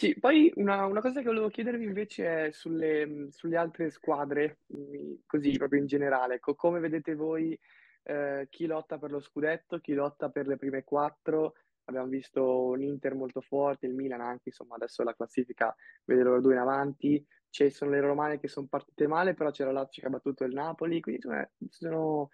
Sì, 0.00 0.16
poi 0.16 0.52
una, 0.56 0.84
una 0.86 1.00
cosa 1.00 1.20
che 1.20 1.26
volevo 1.26 1.48
chiedervi 1.48 1.82
invece 1.84 2.46
è 2.46 2.50
sulle, 2.52 3.26
sulle 3.30 3.56
altre 3.56 3.90
squadre, 3.90 4.60
mm, 4.76 5.14
così 5.26 5.50
proprio 5.58 5.80
in 5.80 5.86
generale. 5.86 6.34
Ecco, 6.36 6.54
come 6.54 6.78
vedete 6.78 7.16
voi 7.16 7.58
eh, 8.04 8.46
chi 8.48 8.66
lotta 8.66 8.96
per 8.98 9.10
lo 9.10 9.18
scudetto, 9.18 9.80
chi 9.80 9.94
lotta 9.94 10.30
per 10.30 10.46
le 10.46 10.56
prime 10.56 10.84
quattro? 10.84 11.54
Abbiamo 11.86 12.06
visto 12.06 12.74
l'Inter 12.74 13.14
molto 13.16 13.40
forte, 13.40 13.86
il 13.86 13.94
Milan 13.94 14.20
anche, 14.20 14.50
insomma, 14.50 14.76
adesso 14.76 15.02
la 15.02 15.14
classifica 15.14 15.74
vede 16.04 16.22
loro 16.22 16.40
due 16.40 16.52
in 16.52 16.60
avanti. 16.60 17.26
Ci 17.50 17.68
sono 17.70 17.90
le 17.90 18.00
romane 18.00 18.38
che 18.38 18.46
sono 18.46 18.68
partite 18.68 19.08
male, 19.08 19.34
però 19.34 19.50
c'è 19.50 19.64
la 19.64 19.72
Lazio 19.72 20.00
che 20.02 20.06
ha 20.08 20.10
battuto 20.12 20.44
il 20.44 20.52
Napoli, 20.54 21.00
quindi 21.00 21.20
insomma, 21.24 21.44
ci 21.58 21.66
sono 21.70 22.28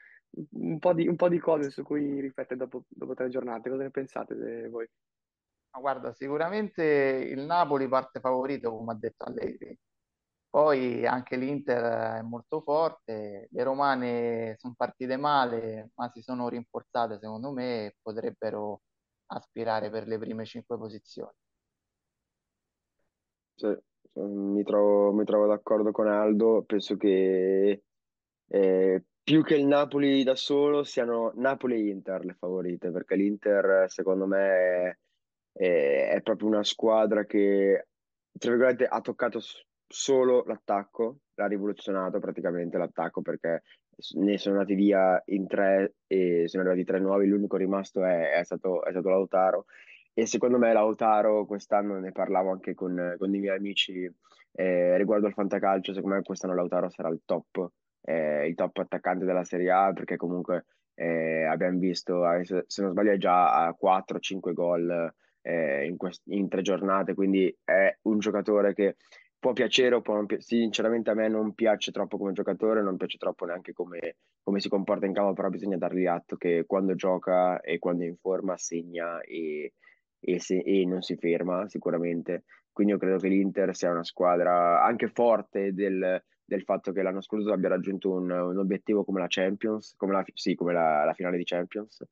un 0.50 0.79
po' 0.79 0.92
di, 0.92 1.07
un 1.09 1.16
po' 1.16 1.29
di 1.31 1.38
cose 1.38 1.70
su 1.70 1.83
cui 1.83 2.20
riflettere 2.20 2.59
dopo, 2.59 2.85
dopo 2.88 3.14
tre 3.14 3.29
giornate. 3.31 3.70
Cosa 3.70 3.85
ne 3.85 3.90
pensate 3.90 4.64
eh, 4.64 4.68
voi? 4.68 4.87
Guarda, 5.78 6.12
sicuramente 6.12 6.82
il 6.82 7.40
Napoli 7.40 7.88
parte 7.88 8.20
favorito, 8.20 8.74
come 8.74 8.92
ha 8.92 8.96
detto 8.96 9.24
Allegri. 9.24 9.78
Poi 10.48 11.04
anche 11.04 11.37
l'Inter 11.37 12.18
è 12.18 12.22
molto 12.22 12.60
forte, 12.60 13.48
le 13.50 13.62
romane 13.64 14.54
sono 14.58 14.74
partite 14.76 15.16
male, 15.16 15.90
ma 15.96 16.08
si 16.10 16.22
sono 16.22 16.48
rinforzate 16.48 17.18
secondo 17.18 17.50
me 17.52 17.87
e 17.87 17.96
potrebbero 18.00 18.82
aspirare 19.26 19.90
per 19.90 20.06
le 20.06 20.16
prime 20.18 20.44
cinque 20.44 20.78
posizioni. 20.78 21.32
Sì, 23.56 23.76
mi 24.20 24.62
trovo, 24.62 25.12
mi 25.12 25.24
trovo 25.24 25.46
d'accordo 25.46 25.90
con 25.90 26.06
Aldo, 26.06 26.62
penso 26.64 26.96
che 26.96 27.82
eh, 28.46 29.04
più 29.22 29.42
che 29.42 29.56
il 29.56 29.66
Napoli 29.66 30.22
da 30.22 30.37
solo 30.37 30.84
siano 30.84 31.32
Napoli 31.34 31.74
e 31.74 31.90
Inter 31.90 32.24
le 32.24 32.34
favorite, 32.34 32.92
perché 32.92 33.16
l'Inter 33.16 33.90
secondo 33.90 34.26
me 34.26 35.00
è, 35.55 36.11
è- 36.12 36.23
proprio 36.23 36.49
una 36.49 36.64
squadra 36.64 37.25
che, 37.25 37.87
tra 38.38 38.51
virgolette, 38.51 38.87
ha 38.87 39.01
toccato 39.01 39.40
solo 39.87 40.45
l'attacco, 40.47 41.19
l'ha 41.35 41.47
rivoluzionato 41.47 42.19
praticamente 42.19 42.77
l'attacco 42.79 43.23
perché 43.23 43.62
ne 44.17 44.38
sono 44.38 44.57
andati 44.57 44.75
via 44.75 45.23
in 45.27 45.47
tre 45.47 45.95
e 46.07 46.49
sono 46.49 46.64
arrivati 46.64 46.85
tre 46.85 46.99
nuovi, 47.01 47.27
l'unico 47.29 47.57
rimasto 47.57 48.05
è, 48.05 48.33
è 48.33 48.45
stato, 48.45 48.85
è 48.85 48.90
stato 48.90 49.09
Lautaro. 49.09 49.67
E 50.12 50.27
secondo 50.27 50.59
me 50.59 50.73
Lautaro 50.73 51.45
quest'anno 51.47 51.99
ne 51.99 52.12
parlavo 52.12 52.51
anche 52.51 52.75
con, 52.75 53.14
con 53.19 53.35
i 53.35 53.38
miei 53.38 53.57
amici 53.57 54.12
Eh, 54.57 54.97
riguardo 54.97 55.27
al 55.27 55.33
fantacalcio, 55.33 55.93
secondo 55.95 56.17
me 56.17 56.23
quest'anno 56.23 56.55
Lautaro 56.55 56.88
sarà 56.88 57.09
il 57.09 57.23
top, 57.25 57.71
eh, 58.03 58.47
il 58.47 58.55
top 58.55 58.77
attaccante 58.79 59.25
della 59.25 59.43
Serie 59.45 59.71
A 59.73 59.93
perché 59.93 60.17
comunque 60.17 60.67
eh, 60.95 61.45
abbiamo 61.45 61.79
visto, 61.79 62.29
eh, 62.31 62.45
se 62.45 62.83
non 62.83 62.93
sbaglio, 62.93 63.11
è 63.12 63.17
già 63.17 63.67
a 63.67 63.75
4-5 63.75 64.53
gol 64.53 65.12
eh, 65.44 65.87
in, 65.87 65.96
quest- 65.96 66.26
in 66.26 66.48
tre 66.48 66.62
giornate, 66.62 67.14
quindi 67.14 67.54
è 67.62 67.96
un 68.02 68.18
giocatore 68.18 68.72
che 68.72 68.96
può 69.38 69.52
piacere 69.52 69.94
o 69.94 70.00
può 70.00 70.14
non 70.14 70.24
piacere. 70.26 70.62
Sinceramente 70.62 71.11
a 71.11 71.14
me 71.14 71.28
non 71.28 71.52
piace 71.52 71.92
troppo 71.92 72.16
come 72.16 72.33
giocatore, 72.33 72.83
non 72.83 72.96
piace 72.96 73.18
troppo 73.18 73.44
neanche 73.44 73.74
come, 73.74 74.16
come 74.42 74.59
si 74.59 74.70
comporta 74.70 75.04
in 75.04 75.12
campo, 75.12 75.35
però 75.35 75.50
bisogna 75.50 75.76
dargli 75.76 76.07
atto 76.07 76.37
che 76.37 76.64
quando 76.66 76.94
gioca 76.94 77.61
e 77.61 77.78
quando 77.78 78.04
è 78.04 78.07
in 78.07 78.16
forma 78.16 78.57
segna 78.57 79.20
e, 79.20 79.74
e 80.18 80.40
se- 80.40 80.62
e 80.64 80.87
non 80.87 81.02
si 81.02 81.16
ferma 81.16 81.68
sicuramente. 81.68 82.44
Quindi 82.72 82.94
io 82.94 82.98
credo 82.98 83.18
che 83.18 83.28
l'Inter 83.28 83.76
sia 83.76 83.90
una 83.90 84.02
squadra 84.02 84.83
anche 84.83 85.09
forte 85.09 85.74
del, 85.74 86.24
del 86.44 86.62
fatto 86.62 86.92
che 86.92 87.02
l'anno 87.02 87.20
scorso 87.20 87.52
abbia 87.52 87.68
raggiunto 87.68 88.12
un, 88.12 88.30
un 88.30 88.59
obiettivo 88.59 89.04
come 89.04 89.20
la 89.20 89.26
Champions, 89.28 89.94
come 89.96 90.12
la, 90.12 90.24
sì, 90.33 90.54
come 90.54 90.72
la, 90.72 91.04
la 91.04 91.12
finale 91.12 91.37
di 91.37 91.44
Champions. 91.44 92.02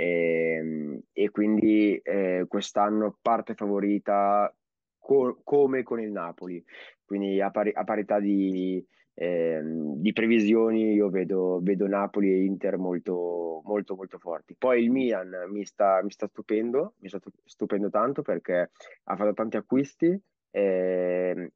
E, 0.00 1.02
e 1.12 1.30
quindi 1.30 1.96
eh, 1.96 2.44
quest'anno 2.46 3.18
parte 3.20 3.54
favorita 3.54 4.54
co- 4.96 5.40
come 5.42 5.82
con 5.82 6.00
il 6.00 6.12
Napoli. 6.12 6.64
Quindi 7.04 7.40
a, 7.40 7.50
pari- 7.50 7.72
a 7.74 7.82
parità 7.82 8.20
di, 8.20 8.84
ehm, 9.14 9.94
di 9.96 10.12
previsioni 10.12 10.92
io 10.92 11.08
vedo, 11.10 11.58
vedo 11.62 11.88
Napoli 11.88 12.30
e 12.30 12.44
Inter 12.44 12.78
molto, 12.78 13.60
molto, 13.64 13.96
molto 13.96 14.18
forti. 14.18 14.54
Poi 14.56 14.84
il 14.84 14.90
Milan 14.92 15.46
mi 15.50 15.64
sta, 15.64 16.00
mi 16.04 16.10
sta 16.12 16.28
stupendo, 16.28 16.94
mi 16.98 17.08
sta 17.08 17.18
stupendo 17.44 17.90
tanto 17.90 18.22
perché 18.22 18.70
ha 19.04 19.16
fatto 19.16 19.34
tanti 19.34 19.56
acquisti 19.56 20.16
ehm, 20.50 21.48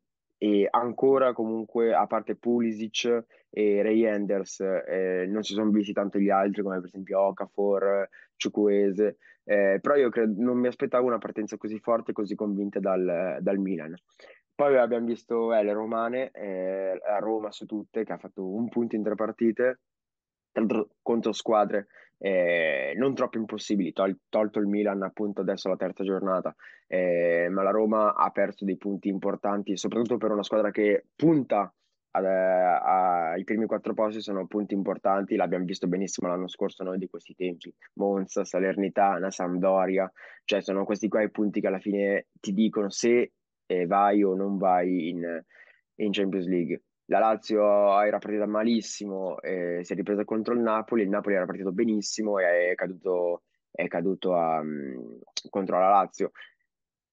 e 0.42 0.66
ancora 0.68 1.32
comunque, 1.32 1.94
a 1.94 2.08
parte 2.08 2.34
Pulisic 2.34 3.24
e 3.48 3.80
Ray 3.80 4.04
Enders, 4.04 4.58
eh, 4.58 5.24
non 5.28 5.44
si 5.44 5.52
sono 5.52 5.70
visti 5.70 5.92
tanto 5.92 6.18
gli 6.18 6.30
altri 6.30 6.62
come 6.62 6.80
per 6.80 6.88
esempio 6.88 7.20
Okafor, 7.20 8.08
Ciukwueze, 8.34 9.18
eh, 9.44 9.78
però 9.80 9.94
io 9.94 10.10
credo, 10.10 10.42
non 10.42 10.58
mi 10.58 10.66
aspettavo 10.66 11.06
una 11.06 11.18
partenza 11.18 11.56
così 11.56 11.78
forte 11.78 12.10
e 12.10 12.14
così 12.14 12.34
convinta 12.34 12.80
dal, 12.80 13.38
dal 13.40 13.58
Milan. 13.58 13.94
Poi 14.52 14.76
abbiamo 14.78 15.06
visto 15.06 15.54
eh, 15.54 15.62
le 15.62 15.72
romane, 15.74 16.32
eh, 16.32 17.00
a 17.08 17.18
Roma 17.20 17.52
su 17.52 17.64
tutte, 17.64 18.02
che 18.02 18.12
ha 18.12 18.18
fatto 18.18 18.44
un 18.44 18.68
punto 18.68 18.96
in 18.96 19.04
tre 19.04 19.14
partite, 19.14 19.78
tra 20.50 20.64
l'altro 20.64 20.88
contro 21.02 21.30
squadre 21.30 21.86
eh, 22.24 22.94
non 22.96 23.14
troppo 23.14 23.36
impossibili, 23.36 23.92
tol- 23.92 24.16
tolto 24.28 24.60
il 24.60 24.68
Milan 24.68 25.02
appunto 25.02 25.40
adesso 25.40 25.68
la 25.68 25.74
terza 25.74 26.04
giornata, 26.04 26.54
eh, 26.86 27.48
ma 27.50 27.64
la 27.64 27.72
Roma 27.72 28.14
ha 28.14 28.30
perso 28.30 28.64
dei 28.64 28.76
punti 28.76 29.08
importanti, 29.08 29.76
soprattutto 29.76 30.18
per 30.18 30.30
una 30.30 30.44
squadra 30.44 30.70
che 30.70 31.06
punta 31.16 31.74
ai 32.14 33.42
primi 33.42 33.66
quattro 33.66 33.94
posti, 33.94 34.20
sono 34.20 34.46
punti 34.46 34.74
importanti, 34.74 35.34
l'abbiamo 35.34 35.64
visto 35.64 35.88
benissimo 35.88 36.28
l'anno 36.28 36.46
scorso 36.46 36.84
noi 36.84 36.98
di 36.98 37.08
questi 37.08 37.34
tempi, 37.34 37.74
Monza, 37.94 38.44
Salernitana, 38.44 39.30
Sampdoria, 39.30 40.08
cioè 40.44 40.62
sono 40.62 40.84
questi 40.84 41.08
qua 41.08 41.22
i 41.22 41.30
punti 41.30 41.60
che 41.60 41.66
alla 41.66 41.80
fine 41.80 42.26
ti 42.38 42.52
dicono 42.52 42.88
se 42.90 43.32
eh, 43.66 43.86
vai 43.86 44.22
o 44.22 44.36
non 44.36 44.58
vai 44.58 45.08
in, 45.08 45.42
in 45.96 46.12
Champions 46.12 46.46
League. 46.46 46.82
La 47.06 47.18
Lazio 47.18 48.00
era 48.02 48.18
partita 48.18 48.46
malissimo, 48.46 49.40
eh, 49.40 49.80
si 49.82 49.92
è 49.92 49.96
ripresa 49.96 50.24
contro 50.24 50.54
il 50.54 50.60
Napoli, 50.60 51.02
il 51.02 51.08
Napoli 51.08 51.34
era 51.34 51.44
partito 51.46 51.72
benissimo 51.72 52.38
e 52.38 52.70
è 52.70 52.74
caduto, 52.74 53.42
è 53.70 53.86
caduto 53.88 54.34
a, 54.34 54.62
mm, 54.62 55.18
contro 55.50 55.78
la 55.78 55.88
Lazio. 55.90 56.30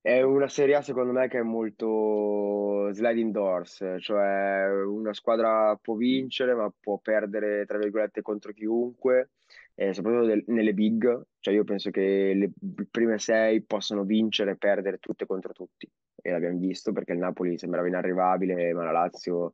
È 0.02 0.22
una 0.22 0.48
Serie 0.48 0.76
A 0.76 0.82
secondo 0.82 1.12
me 1.12 1.28
che 1.28 1.40
è 1.40 1.42
molto 1.42 2.90
sliding 2.94 3.32
doors, 3.34 3.84
cioè 4.00 4.70
una 4.86 5.14
squadra 5.14 5.76
può 5.82 5.96
vincere 5.96 6.54
ma 6.56 6.72
può 6.80 6.98
perdere 7.00 7.66
tra 7.66 7.78
virgolette 7.78 8.22
contro 8.22 8.54
chiunque, 8.54 9.32
eh, 9.76 9.94
soprattutto 9.94 10.26
del- 10.26 10.44
nelle 10.48 10.74
big, 10.74 11.22
cioè 11.40 11.54
io 11.54 11.64
penso 11.66 11.90
che 11.92 12.34
le 12.34 12.52
prime 12.90 13.18
sei 13.20 13.62
possono 13.64 14.04
vincere 14.06 14.52
e 14.52 14.58
perdere 14.58 15.00
tutte 15.00 15.26
contro 15.26 15.52
tutti 15.52 15.90
e 16.22 16.32
l'abbiamo 16.32 16.60
visto 16.60 16.92
perché 16.94 17.12
il 17.14 17.20
Napoli 17.20 17.58
sembrava 17.58 17.88
inarrivabile 17.88 18.74
ma 18.74 18.84
la 18.86 18.92
Lazio 18.92 19.54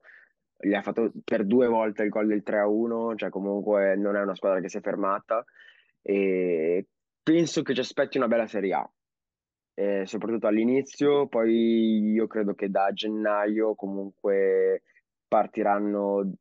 gli 0.65 0.73
ha 0.73 0.81
fatto 0.81 1.11
per 1.23 1.45
due 1.45 1.67
volte 1.67 2.03
il 2.03 2.09
gol 2.09 2.27
del 2.27 2.43
3-1, 2.43 3.15
cioè 3.15 3.29
comunque 3.29 3.95
non 3.95 4.15
è 4.15 4.21
una 4.21 4.35
squadra 4.35 4.59
che 4.59 4.69
si 4.69 4.77
è 4.77 4.81
fermata 4.81 5.43
e 6.01 6.87
penso 7.21 7.61
che 7.61 7.73
ci 7.73 7.79
aspetti 7.79 8.17
una 8.17 8.27
bella 8.27 8.47
Serie 8.47 8.73
A. 8.73 8.89
Eh, 9.77 10.05
soprattutto 10.05 10.47
all'inizio, 10.47 11.27
poi 11.27 12.11
io 12.13 12.27
credo 12.27 12.53
che 12.53 12.69
da 12.69 12.91
gennaio 12.93 13.75
comunque 13.75 14.83
partiranno 15.27 16.31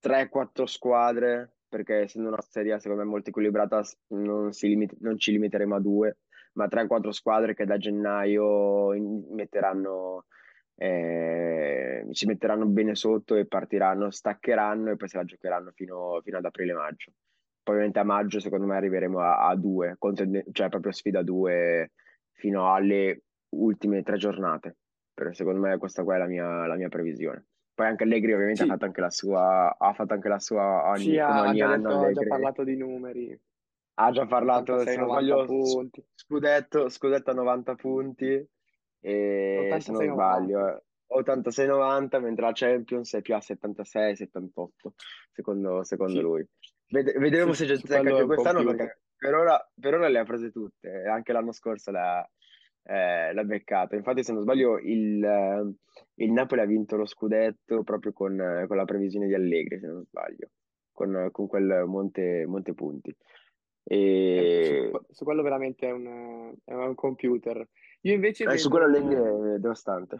3-4 0.00 0.64
squadre, 0.66 1.56
perché 1.68 2.00
essendo 2.02 2.28
una 2.28 2.40
serie 2.40 2.72
A, 2.72 2.78
secondo 2.80 3.04
me 3.04 3.10
molto 3.10 3.30
equilibrata 3.30 3.82
non, 4.08 4.52
si 4.52 4.68
limit- 4.68 4.96
non 5.00 5.18
ci 5.18 5.30
limiteremo 5.32 5.76
a 5.76 5.80
due, 5.80 6.18
ma 6.54 6.66
3-4 6.66 7.12
squadre 7.12 7.54
che 7.54 7.64
da 7.64 7.76
gennaio 7.76 8.92
in- 8.94 9.26
metteranno, 9.30 10.24
eh, 10.80 12.06
ci 12.12 12.26
metteranno 12.26 12.66
bene 12.66 12.94
sotto 12.94 13.34
e 13.36 13.46
partiranno, 13.46 14.10
staccheranno 14.10 14.90
e 14.92 14.96
poi 14.96 15.08
se 15.08 15.18
la 15.18 15.24
giocheranno 15.24 15.70
fino, 15.72 16.20
fino 16.22 16.38
ad 16.38 16.44
aprile-maggio. 16.46 17.12
Poi 17.62 17.74
ovviamente 17.74 17.98
a 17.98 18.04
maggio 18.04 18.40
secondo 18.40 18.64
me 18.66 18.76
arriveremo 18.76 19.20
a, 19.20 19.46
a 19.48 19.56
due, 19.56 19.96
contende- 19.98 20.46
cioè 20.52 20.68
proprio 20.70 20.92
sfida 20.92 21.22
due 21.22 21.92
fino 22.32 22.72
alle 22.72 23.24
ultime 23.50 24.02
tre 24.02 24.16
giornate. 24.16 24.78
Per- 25.12 25.34
secondo 25.36 25.60
me 25.60 25.76
questa 25.76 26.02
qua 26.02 26.14
è 26.14 26.18
la 26.18 26.26
mia, 26.26 26.66
la 26.66 26.76
mia 26.76 26.88
previsione. 26.88 27.44
Poi 27.74 27.86
anche 27.86 28.04
Allegri 28.04 28.32
ovviamente 28.32 28.62
ha 28.62 28.66
Sì, 28.66 28.72
fatto 28.72 28.84
anche 28.86 29.00
la 29.02 29.10
sua, 29.10 29.76
ha 29.78 29.92
fatto 29.92 30.14
anche 30.14 30.28
la 30.28 30.38
sua 30.38 30.88
sì, 30.92 31.10
ogni, 31.10 31.20
come 31.20 31.40
ha, 31.40 31.42
ha 31.42 31.48
ogni 31.50 31.58
già 31.58 31.66
anno 31.72 31.90
ha 32.04 32.12
già 32.12 32.22
parlato 32.26 32.64
di 32.64 32.76
numeri, 32.76 33.38
Ha 33.94 34.10
già 34.12 34.26
parlato, 34.26 34.86
se 34.86 34.96
non 34.96 35.08
86-90 35.10 35.10
sbaglio, 35.10 35.46
s- 35.62 35.74
punti, 35.74 36.04
scudetto, 36.14 36.88
scudetto 36.88 37.30
a 37.30 37.34
90 37.34 37.74
punti, 37.74 38.48
e 39.00 39.76
se 39.80 39.92
non 39.92 40.02
86-90. 40.02 40.12
sbaglio, 40.12 40.68
eh, 40.68 40.82
86-90, 41.08 42.20
mentre 42.20 42.44
la 42.44 42.52
Champions 42.52 43.14
è 43.14 43.20
più 43.22 43.34
a 43.34 43.38
76-78, 43.38 44.92
secondo, 45.32 45.82
secondo 45.84 46.14
Sì, 46.14 46.20
lui. 46.20 46.46
Su, 46.86 46.96
vedremo 47.18 47.52
se 47.52 47.66
ci 47.66 47.76
su 47.76 47.84
azzecca 47.84 48.00
quello 48.00 48.16
è 48.16 48.20
anche 48.20 48.34
quest'anno, 48.34 48.64
perché 48.64 49.00
per 49.16 49.34
ora, 49.34 49.70
per 49.78 49.94
ora 49.94 50.08
le 50.08 50.18
ha 50.18 50.24
prese 50.24 50.50
tutte, 50.50 51.04
anche 51.04 51.32
l'anno 51.32 51.52
scorso 51.52 51.90
l'ha 51.90 52.28
eh, 52.82 53.32
l'ha 53.32 53.44
beccato. 53.44 53.94
Infatti, 53.94 54.24
se 54.24 54.32
non 54.32 54.42
sbaglio, 54.42 54.78
il, 54.78 55.22
eh, 55.22 55.74
il 56.14 56.32
Napoli 56.32 56.60
ha 56.60 56.66
vinto 56.66 56.96
lo 56.96 57.06
scudetto 57.06 57.82
proprio 57.82 58.12
con, 58.12 58.40
eh, 58.40 58.66
con 58.66 58.76
la 58.76 58.84
previsione 58.84 59.26
di 59.26 59.34
Allegri, 59.34 59.78
se 59.78 59.86
non 59.86 60.04
sbaglio 60.04 60.48
con, 60.92 61.28
con 61.30 61.46
quel 61.46 61.84
monte, 61.86 62.44
monte 62.46 62.74
punti. 62.74 63.14
Eh, 63.92 64.90
su, 64.90 64.96
E, 64.96 65.00
su 65.10 65.24
quello 65.24 65.42
veramente 65.42 65.88
è 65.88 65.90
un, 65.90 66.54
è 66.64 66.72
un 66.72 66.94
computer. 66.94 67.66
Io 68.02 68.14
invece 68.14 68.44
e 68.44 68.56
su 68.56 68.68
quello 68.68 68.88
vedo 68.88 69.54
è 69.54 69.58
devastante. 69.58 70.16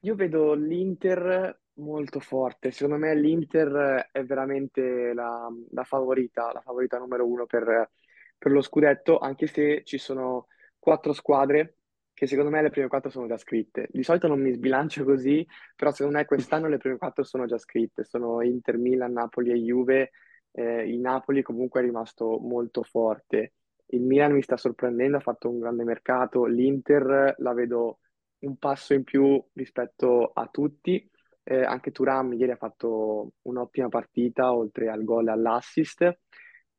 Io 0.00 0.14
vedo 0.14 0.52
l'Inter 0.52 1.60
molto 1.74 2.20
forte. 2.20 2.70
Secondo 2.70 2.98
me 2.98 3.14
l'Inter 3.14 4.10
è 4.12 4.22
veramente 4.24 5.14
la, 5.14 5.48
la 5.70 5.84
favorita, 5.84 6.52
la 6.52 6.60
favorita 6.60 6.98
numero 6.98 7.26
uno 7.26 7.46
per, 7.46 7.90
per 8.36 8.52
lo 8.52 8.60
scudetto, 8.60 9.18
anche 9.18 9.46
se 9.46 9.82
ci 9.84 9.96
sono 9.96 10.48
quattro 10.78 11.14
squadre 11.14 11.78
che 12.12 12.26
secondo 12.26 12.50
me 12.50 12.62
le 12.62 12.70
prime 12.70 12.88
quattro 12.88 13.10
sono 13.10 13.26
già 13.26 13.36
scritte. 13.36 13.88
Di 13.90 14.02
solito 14.02 14.26
non 14.26 14.40
mi 14.40 14.52
sbilancio 14.52 15.04
così, 15.04 15.46
però 15.74 15.90
secondo 15.90 16.18
me 16.18 16.24
quest'anno 16.24 16.68
le 16.68 16.78
prime 16.78 16.96
quattro 16.96 17.24
sono 17.24 17.46
già 17.46 17.58
scritte. 17.58 18.04
Sono 18.04 18.42
Inter, 18.42 18.78
Milan, 18.78 19.12
Napoli 19.12 19.50
e 19.50 19.56
Juve. 19.56 20.12
Eh, 20.58 20.88
il 20.88 21.00
Napoli 21.00 21.42
comunque 21.42 21.80
è 21.80 21.84
rimasto 21.84 22.38
molto 22.38 22.82
forte. 22.82 23.52
Il 23.88 24.00
Milan 24.00 24.32
mi 24.32 24.40
sta 24.40 24.56
sorprendendo, 24.56 25.18
ha 25.18 25.20
fatto 25.20 25.50
un 25.50 25.58
grande 25.58 25.84
mercato. 25.84 26.46
L'Inter 26.46 27.34
la 27.36 27.52
vedo 27.52 27.98
un 28.38 28.56
passo 28.56 28.94
in 28.94 29.04
più 29.04 29.42
rispetto 29.52 30.30
a 30.32 30.48
tutti. 30.50 31.08
Eh, 31.42 31.62
anche 31.62 31.92
Thuram 31.92 32.32
ieri 32.32 32.52
ha 32.52 32.56
fatto 32.56 33.32
un'ottima 33.42 33.88
partita, 33.88 34.54
oltre 34.54 34.88
al 34.88 35.04
gol 35.04 35.28
e 35.28 35.30
all'assist. 35.32 36.18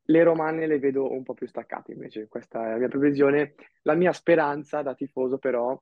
Le 0.10 0.24
romane 0.24 0.66
le 0.66 0.80
vedo 0.80 1.12
un 1.12 1.22
po' 1.22 1.36
più 1.36 1.48
staccate 1.48 1.92
invece, 1.92 2.28
questa 2.28 2.66
è 2.66 2.72
la 2.72 2.78
mia 2.78 2.88
previsione. 2.88 3.54
La 3.84 3.94
mia 3.94 4.12
speranza 4.12 4.82
da 4.82 4.96
tifoso 4.96 5.38
però, 5.38 5.80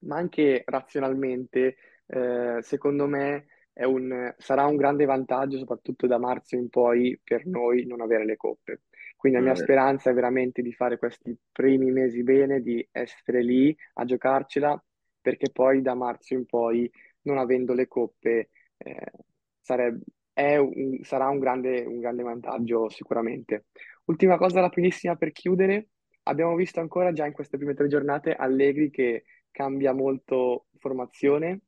ma 0.00 0.16
anche 0.16 0.62
razionalmente, 0.66 1.76
eh, 2.06 2.58
secondo 2.60 3.06
me 3.06 3.46
un- 3.84 4.32
sarà 4.38 4.66
un 4.66 4.76
grande 4.76 5.04
vantaggio, 5.04 5.58
soprattutto 5.58 6.06
da 6.06 6.18
marzo 6.18 6.54
in 6.56 6.68
poi, 6.68 7.18
per 7.22 7.46
noi 7.46 7.84
non 7.86 8.00
avere 8.00 8.24
le 8.24 8.36
coppe. 8.36 8.82
Quindi 9.16 9.38
la 9.38 9.44
mia 9.44 9.54
Eh, 9.54 9.56
speranza 9.56 10.10
è 10.10 10.14
veramente 10.14 10.62
di 10.62 10.72
fare 10.72 10.98
questi 10.98 11.36
primi 11.50 11.90
mesi 11.90 12.22
bene, 12.22 12.60
di 12.60 12.86
essere 12.92 13.42
lì 13.42 13.76
a 13.94 14.04
giocarcela, 14.04 14.80
perché 15.20 15.50
poi 15.50 15.82
da 15.82 15.94
marzo 15.94 16.34
in 16.34 16.44
poi, 16.46 16.90
non 17.22 17.38
avendo 17.38 17.72
le 17.74 17.88
coppe, 17.88 18.50
eh, 18.76 19.10
sareb- 19.60 20.02
è 20.32 20.56
un- 20.56 20.98
sarà 21.02 21.28
un 21.28 21.38
grande, 21.38 21.84
un 21.84 22.00
grande 22.00 22.22
vantaggio 22.22 22.88
sicuramente. 22.90 23.66
Ultima 24.04 24.36
cosa 24.36 24.60
rapidissima 24.60 25.16
per 25.16 25.32
chiudere. 25.32 25.88
Abbiamo 26.24 26.54
visto 26.54 26.80
ancora 26.80 27.12
già 27.12 27.26
in 27.26 27.32
queste 27.32 27.56
prime 27.56 27.74
tre 27.74 27.86
giornate 27.88 28.34
Allegri 28.34 28.90
che 28.90 29.24
cambia 29.50 29.92
molto 29.92 30.66
formazione. 30.78 31.60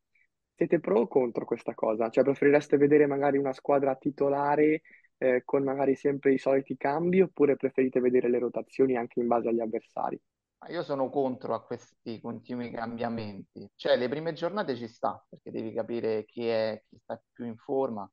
Siete 0.58 0.80
pro 0.80 1.00
o 1.00 1.06
contro 1.06 1.44
questa 1.44 1.74
cosa? 1.74 2.08
Cioè 2.08 2.24
preferireste 2.24 2.78
vedere 2.78 3.06
magari 3.06 3.36
una 3.36 3.52
squadra 3.52 3.94
titolare 3.94 4.80
eh, 5.18 5.42
con 5.44 5.62
magari 5.62 5.94
sempre 5.94 6.32
i 6.32 6.38
soliti 6.38 6.78
cambi 6.78 7.20
oppure 7.20 7.56
preferite 7.56 8.00
vedere 8.00 8.30
le 8.30 8.38
rotazioni 8.38 8.96
anche 8.96 9.20
in 9.20 9.26
base 9.26 9.50
agli 9.50 9.60
avversari? 9.60 10.18
Io 10.68 10.82
sono 10.82 11.10
contro 11.10 11.54
a 11.54 11.62
questi 11.62 12.18
continui 12.20 12.70
cambiamenti. 12.70 13.70
Cioè, 13.74 13.98
le 13.98 14.08
prime 14.08 14.32
giornate 14.32 14.74
ci 14.76 14.88
sta, 14.88 15.22
perché 15.28 15.50
devi 15.50 15.74
capire 15.74 16.24
chi 16.24 16.46
è, 16.48 16.82
chi 16.88 16.96
sta 16.98 17.20
più 17.32 17.44
in 17.44 17.58
forma, 17.58 18.10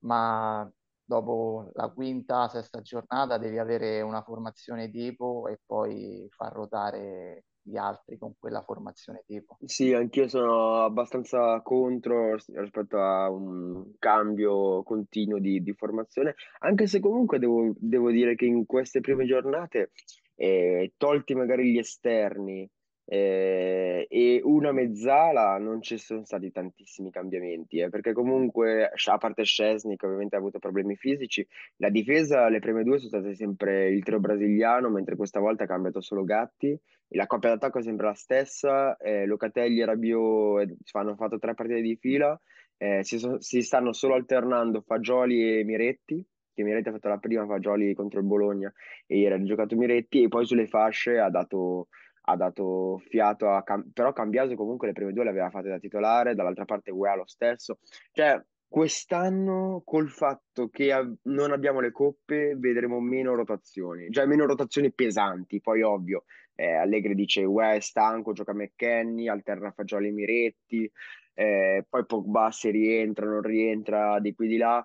ma 0.00 0.70
dopo 1.02 1.70
la 1.72 1.88
quinta, 1.88 2.48
sesta 2.48 2.82
giornata 2.82 3.38
devi 3.38 3.58
avere 3.58 4.02
una 4.02 4.22
formazione 4.22 4.90
tipo 4.90 5.48
e 5.48 5.58
poi 5.64 6.26
far 6.30 6.52
ruotare 6.52 7.44
gli 7.66 7.76
altri 7.76 8.16
con 8.16 8.34
quella 8.38 8.62
formazione 8.62 9.24
tipo. 9.26 9.58
Sì, 9.64 9.92
anch'io 9.92 10.28
sono 10.28 10.84
abbastanza 10.84 11.60
contro 11.62 12.34
ris- 12.34 12.54
rispetto 12.54 12.98
a 12.98 13.28
un 13.28 13.94
cambio 13.98 14.82
continuo 14.84 15.38
di, 15.38 15.62
di 15.62 15.72
formazione, 15.74 16.36
anche 16.60 16.86
se 16.86 17.00
comunque 17.00 17.38
devo, 17.38 17.74
devo 17.76 18.10
dire 18.10 18.36
che 18.36 18.46
in 18.46 18.64
queste 18.66 19.00
prime 19.00 19.26
giornate, 19.26 19.90
eh, 20.36 20.92
tolti 20.96 21.34
magari 21.34 21.72
gli 21.72 21.78
esterni 21.78 22.68
eh, 23.08 24.06
e 24.10 24.40
una 24.42 24.72
mezzala, 24.72 25.56
non 25.58 25.80
ci 25.80 25.96
sono 25.96 26.24
stati 26.24 26.50
tantissimi 26.50 27.10
cambiamenti, 27.10 27.78
eh, 27.78 27.88
perché 27.88 28.12
comunque, 28.12 28.90
a 28.92 29.18
parte 29.18 29.44
Szczesny, 29.44 29.96
che 29.96 30.06
ovviamente 30.06 30.34
ha 30.34 30.38
avuto 30.38 30.58
problemi 30.58 30.96
fisici, 30.96 31.46
la 31.76 31.88
difesa, 31.88 32.48
le 32.48 32.58
prime 32.58 32.82
due 32.82 32.98
sono 32.98 33.08
state 33.08 33.34
sempre 33.34 33.88
il 33.88 34.02
trio 34.02 34.18
brasiliano, 34.18 34.90
mentre 34.90 35.16
questa 35.16 35.40
volta 35.40 35.64
ha 35.64 35.68
cambiato 35.68 36.00
solo 36.00 36.24
Gatti. 36.24 36.78
La 37.10 37.26
coppia 37.26 37.50
d'attacco 37.50 37.78
è 37.78 37.82
sempre 37.82 38.06
la 38.06 38.14
stessa, 38.14 38.96
eh, 38.96 39.26
Locatelli 39.26 39.80
e 39.80 39.84
Rabiot 39.84 40.68
eh, 40.68 40.76
hanno 40.92 41.14
fatto 41.14 41.38
tre 41.38 41.54
partite 41.54 41.80
di 41.80 41.94
fila, 41.94 42.38
eh, 42.78 43.04
si, 43.04 43.18
so- 43.18 43.40
si 43.40 43.62
stanno 43.62 43.92
solo 43.92 44.14
alternando 44.14 44.80
Fagioli 44.80 45.58
e 45.60 45.64
Miretti, 45.64 46.24
che 46.52 46.62
Miretti 46.64 46.88
ha 46.88 46.92
fatto 46.92 47.08
la 47.08 47.18
prima 47.18 47.46
Fagioli 47.46 47.94
contro 47.94 48.18
il 48.18 48.26
Bologna 48.26 48.72
e 49.06 49.18
ieri 49.18 49.34
ha 49.34 49.42
giocato 49.42 49.76
Miretti 49.76 50.22
e 50.22 50.28
poi 50.28 50.46
sulle 50.46 50.66
fasce 50.66 51.18
ha 51.18 51.30
dato, 51.30 51.88
ha 52.28 52.36
dato 52.36 53.00
fiato 53.08 53.50
a 53.50 53.62
Cam- 53.62 53.90
però 53.92 54.12
Cambiaso 54.12 54.54
comunque 54.54 54.88
le 54.88 54.92
prime 54.92 55.12
due 55.12 55.24
le 55.24 55.30
aveva 55.30 55.50
fatte 55.50 55.68
da 55.68 55.78
titolare, 55.78 56.34
dall'altra 56.34 56.64
parte 56.64 56.90
Guea 56.90 57.14
lo 57.14 57.26
stesso, 57.26 57.78
cioè 58.12 58.42
quest'anno 58.68 59.82
col 59.84 60.08
fatto 60.08 60.68
che 60.68 60.92
av- 60.92 61.14
non 61.24 61.52
abbiamo 61.52 61.80
le 61.80 61.92
coppe 61.92 62.56
vedremo 62.56 63.00
meno 63.00 63.34
rotazioni, 63.34 64.10
cioè 64.10 64.26
meno 64.26 64.46
rotazioni 64.46 64.92
pesanti, 64.92 65.60
poi 65.60 65.82
ovvio 65.82 66.24
eh, 66.56 66.72
Allegri 66.72 67.14
dice 67.14 67.44
Uè 67.44 67.74
è 67.74 67.80
stanco, 67.80 68.32
gioca 68.32 68.54
McKennie, 68.54 69.30
alterna 69.30 69.70
Fagioli 69.70 70.08
e 70.08 70.12
Miretti, 70.12 70.90
eh, 71.34 71.84
poi 71.88 72.06
Pogba 72.06 72.50
se 72.50 72.70
rientra, 72.70 73.26
non 73.26 73.42
rientra, 73.42 74.18
di 74.20 74.34
qui 74.34 74.48
di 74.48 74.56
là. 74.56 74.84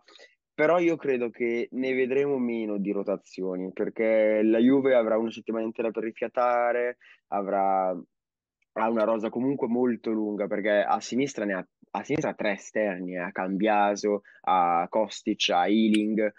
Però 0.62 0.78
io 0.78 0.96
credo 0.96 1.32
che 1.32 1.70
ne 1.72 1.94
vedremo 1.96 2.38
meno 2.38 2.78
di 2.78 2.92
rotazioni, 2.92 3.72
perché 3.74 4.44
la 4.44 4.60
Juve 4.60 4.94
avrà 4.94 5.18
una 5.18 5.32
settimana 5.32 5.66
intera 5.66 5.90
per 5.90 6.04
rifiatare, 6.04 6.98
avrà, 7.30 7.88
ha 7.90 8.90
una 8.90 9.04
rosa 9.04 9.30
comunque 9.32 9.68
molto 9.68 10.12
lunga, 10.12 10.46
perché 10.46 10.84
a 10.84 11.00
sinistra 11.00 11.46
ne 11.46 11.54
ha, 11.56 11.68
a 11.90 12.04
sinistra 12.04 12.30
ha 12.30 12.36
tre 12.36 12.52
esterni, 12.52 13.16
eh, 13.16 13.22
a 13.22 13.32
Cambiaso, 13.32 14.22
a 14.42 14.86
Kostic, 14.88 15.50
a 15.50 15.68
Ealing. 15.68 16.32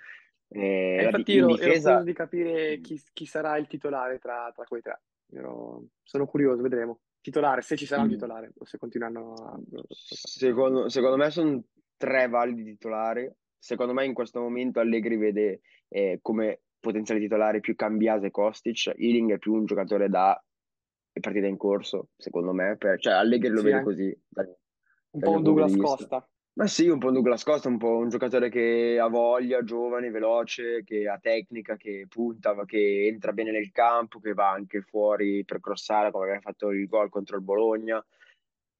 E 0.47 0.95
Eh, 0.99 0.99
di- 0.99 1.05
infatti 1.05 1.33
in 1.33 1.39
io 1.39 1.45
ero 1.47 1.57
curioso 1.57 1.67
difesa 1.67 2.03
di 2.05 2.13
capire 2.13 2.79
chi, 2.79 3.03
chi 3.13 3.27
sarà 3.27 3.57
il 3.57 3.67
titolare 3.67 4.21
tra, 4.21 4.53
tra 4.55 4.63
quei 4.67 4.83
tre. 4.83 5.01
Ero- 5.33 5.87
sono 6.05 6.27
curioso, 6.27 6.63
vedremo. 6.63 7.01
Titolare, 7.21 7.63
se 7.63 7.77
ci 7.77 7.87
sarà 7.87 8.03
un 8.03 8.07
Mm. 8.07 8.13
titolare 8.13 8.53
o 8.57 8.65
se 8.65 8.79
continueranno 8.79 9.33
a... 9.35 9.59
Secondo, 9.89 10.89
secondo 10.89 11.17
me 11.17 11.29
sono 11.31 11.61
tre 11.97 12.29
validi 12.29 12.63
titolari. 12.63 13.29
Secondo 13.63 13.93
me 13.93 14.05
in 14.05 14.13
questo 14.13 14.41
momento 14.41 14.81
Allegri 14.81 15.17
vede 15.17 15.61
eh, 15.87 16.19
come 16.21 16.63
potenziale 16.81 17.21
titolare 17.21 17.61
più 17.61 17.77
Cambiase 17.77 18.27
e 18.27 18.31
Kostic. 18.33 18.93
Ealing 18.97 19.35
è 19.35 19.39
più 19.39 19.53
un 19.55 19.67
giocatore 19.67 20.09
da 20.09 20.37
partita 21.21 21.47
in 21.47 21.57
corso, 21.57 22.09
secondo 22.17 22.53
me. 22.53 22.77
Per- 22.77 22.99
cioè 22.99 23.13
Allegri 23.13 23.51
lo 23.51 23.59
Sì, 23.59 23.63
vede 23.63 23.77
anche 23.77 23.89
così 23.89 24.23
dal, 24.27 24.57
un 25.11 25.21
po' 25.21 25.31
un 25.31 25.43
Douglas. 25.45 25.77
Costa. 25.77 26.29
Ma 26.55 26.67
sì, 26.67 26.89
un 26.89 26.99
po' 26.99 27.07
un 27.07 27.13
Douglas 27.13 27.45
Costa, 27.45 27.69
un 27.69 27.79
po' 27.79 27.99
un 27.99 28.09
giocatore 28.09 28.51
che 28.51 28.99
ha 29.01 29.07
voglia, 29.07 29.63
giovane, 29.63 30.11
veloce, 30.11 30.83
che 30.83 31.09
ha 31.09 31.19
tecnica, 31.19 31.77
che 31.77 32.07
punta, 32.09 32.57
che 32.65 33.07
entra 33.07 33.33
bene 33.33 33.53
nel 33.53 33.71
campo, 33.71 34.19
che 34.19 34.35
va 34.35 34.51
anche 34.51 34.81
fuori 34.81 35.45
per 35.45 35.61
crossare, 35.61 36.11
come 36.11 36.25
aveva 36.25 36.41
fatto 36.41 36.71
il 36.73 36.89
gol 36.89 37.11
contro 37.11 37.37
il 37.37 37.45
Bologna. 37.45 38.05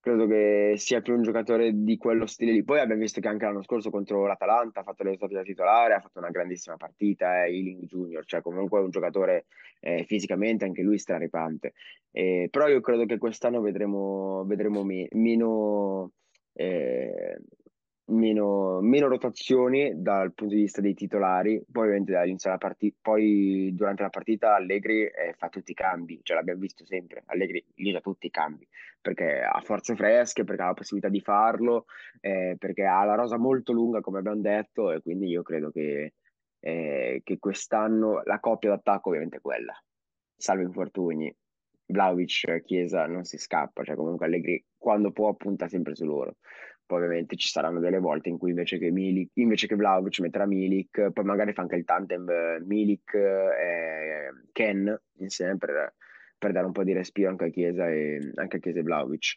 Credo 0.03 0.27
che 0.27 0.75
sia 0.79 1.01
più 1.01 1.15
un 1.15 1.23
giocatore 1.23 1.71
di 1.73 1.97
quello 1.97 2.27
stile 2.27 2.51
lì. 2.51 2.65
Poi 2.65 2.81
abbiamo 2.81 3.03
visto 3.03 3.21
che 3.21 3.29
anche 3.29 3.45
l'anno 3.45 3.63
scorso 3.63 3.89
contro 3.89 4.27
l'Atalanta 4.27 4.81
ha 4.81 4.83
fatto 4.83 5.05
le 5.05 5.11
risultati 5.11 5.35
da 5.35 5.45
titolare, 5.45 5.95
ha 5.95 6.01
fatto 6.01 6.19
una 6.19 6.31
grandissima 6.31 6.77
partita, 6.77 7.45
è 7.45 7.49
Ealing 7.49 7.85
Junior, 7.85 8.25
cioè 8.25 8.43
comunque 8.43 8.81
è 8.81 8.83
un 8.83 8.91
giocatore 8.91 9.45
eh, 9.79 10.03
fisicamente 10.03 10.65
anche 10.65 10.83
lui 10.83 10.99
straripante. 10.99 11.75
Eh, 12.11 12.49
però 12.51 12.67
io 12.67 12.81
credo 12.81 13.07
che 13.07 13.19
quest'anno 13.19 13.61
vedremo, 13.61 14.45
vedremo 14.45 14.83
me- 14.83 15.07
meno, 15.13 16.11
eh, 16.53 17.39
meno, 18.07 18.81
meno 18.81 19.09
rotazioni 19.09 19.93
dal 19.95 20.33
punto 20.33 20.55
di 20.55 20.63
vista 20.63 20.81
dei 20.81 20.95
titolari. 20.95 21.63
Poi, 21.71 21.85
ovviamente, 21.85 22.17
all'inizio 22.17 22.51
della 22.51 22.61
partita, 22.61 22.97
poi 23.01 23.73
durante 23.75 24.03
la 24.03 24.11
partita 24.11 24.55
Allegri 24.55 25.05
eh, 25.05 25.35
fa 25.37 25.49
tutti 25.49 25.73
i 25.73 25.75
cambi, 25.75 26.21
cioè 26.23 26.37
l'abbiamo 26.37 26.61
visto 26.61 26.85
sempre. 26.85 27.23
Allegri 27.27 27.65
usa 27.77 28.01
tutti 28.01 28.27
i 28.27 28.31
cambi 28.31 28.67
perché 29.01 29.43
ha 29.43 29.61
forze 29.61 29.97
fresche, 29.97 30.45
perché 30.45 30.63
ha 30.63 30.67
la 30.67 30.75
possibilità 30.75 31.11
di 31.11 31.21
farlo, 31.21 31.87
eh, 32.21 32.57
perché 32.59 32.85
ha 32.85 33.05
la 33.05 33.15
rosa 33.15 33.37
molto 33.37 33.73
lunga, 33.73 34.01
come 34.01 34.19
abbiamo 34.19 34.41
detto, 34.41 34.93
e 34.93 35.01
quindi 35.03 35.27
io 35.29 35.43
credo 35.43 35.71
che, 35.71 36.15
eh, 36.61 37.21
che 37.25 37.39
quest'anno 37.39 38.23
la 38.25 38.39
coppia 38.39 38.71
d'attacco 38.71 39.09
ovviamente 39.09 39.39
è 39.39 39.41
quella 39.41 39.75
salvo 40.43 40.65
infortuni, 40.65 41.33
Vlahovic, 41.87 42.63
Chiesa 42.65 43.07
non 43.07 43.23
si 43.23 43.39
scappa, 43.39 43.85
cioè 43.85 43.95
comunque 43.95 44.27
Allegri 44.27 44.65
quando 44.77 45.13
può 45.13 45.33
punta 45.35 45.69
sempre 45.69 45.95
su 45.95 46.05
loro. 46.05 46.37
Poi 46.93 47.05
ovviamente 47.05 47.37
ci 47.37 47.49
saranno 47.49 47.81
delle 47.81 47.99
volte 47.99 48.29
in 48.29 48.37
cui 48.37 48.51
invece 48.51 48.77
che, 48.77 48.91
Milik, 48.91 49.31
invece 49.37 49.67
che 49.67 49.77
Vlahovic 49.77 50.21
metterà 50.21 50.45
Milik, 50.45 51.11
poi 51.11 51.25
magari 51.25 51.55
fa 51.55 51.63
anche 51.63 51.77
il 51.77 51.87
tandem 51.87 52.29
eh, 52.29 52.63
Milik 52.67 53.15
e 53.15 54.31
Ken 54.53 55.01
insieme 55.17 55.57
per, 55.57 55.95
per 56.37 56.53
dare 56.53 56.67
un 56.67 56.73
po' 56.73 56.85
di 56.85 56.93
respiro 56.93 57.31
anche 57.31 57.47
a 57.47 57.49
Chiesa 57.49 57.89
e, 57.89 58.33
anche 58.35 58.59
a 58.59 58.61
Chiesa 58.61 58.81
e 58.81 58.83
Vlahovic. 58.83 59.25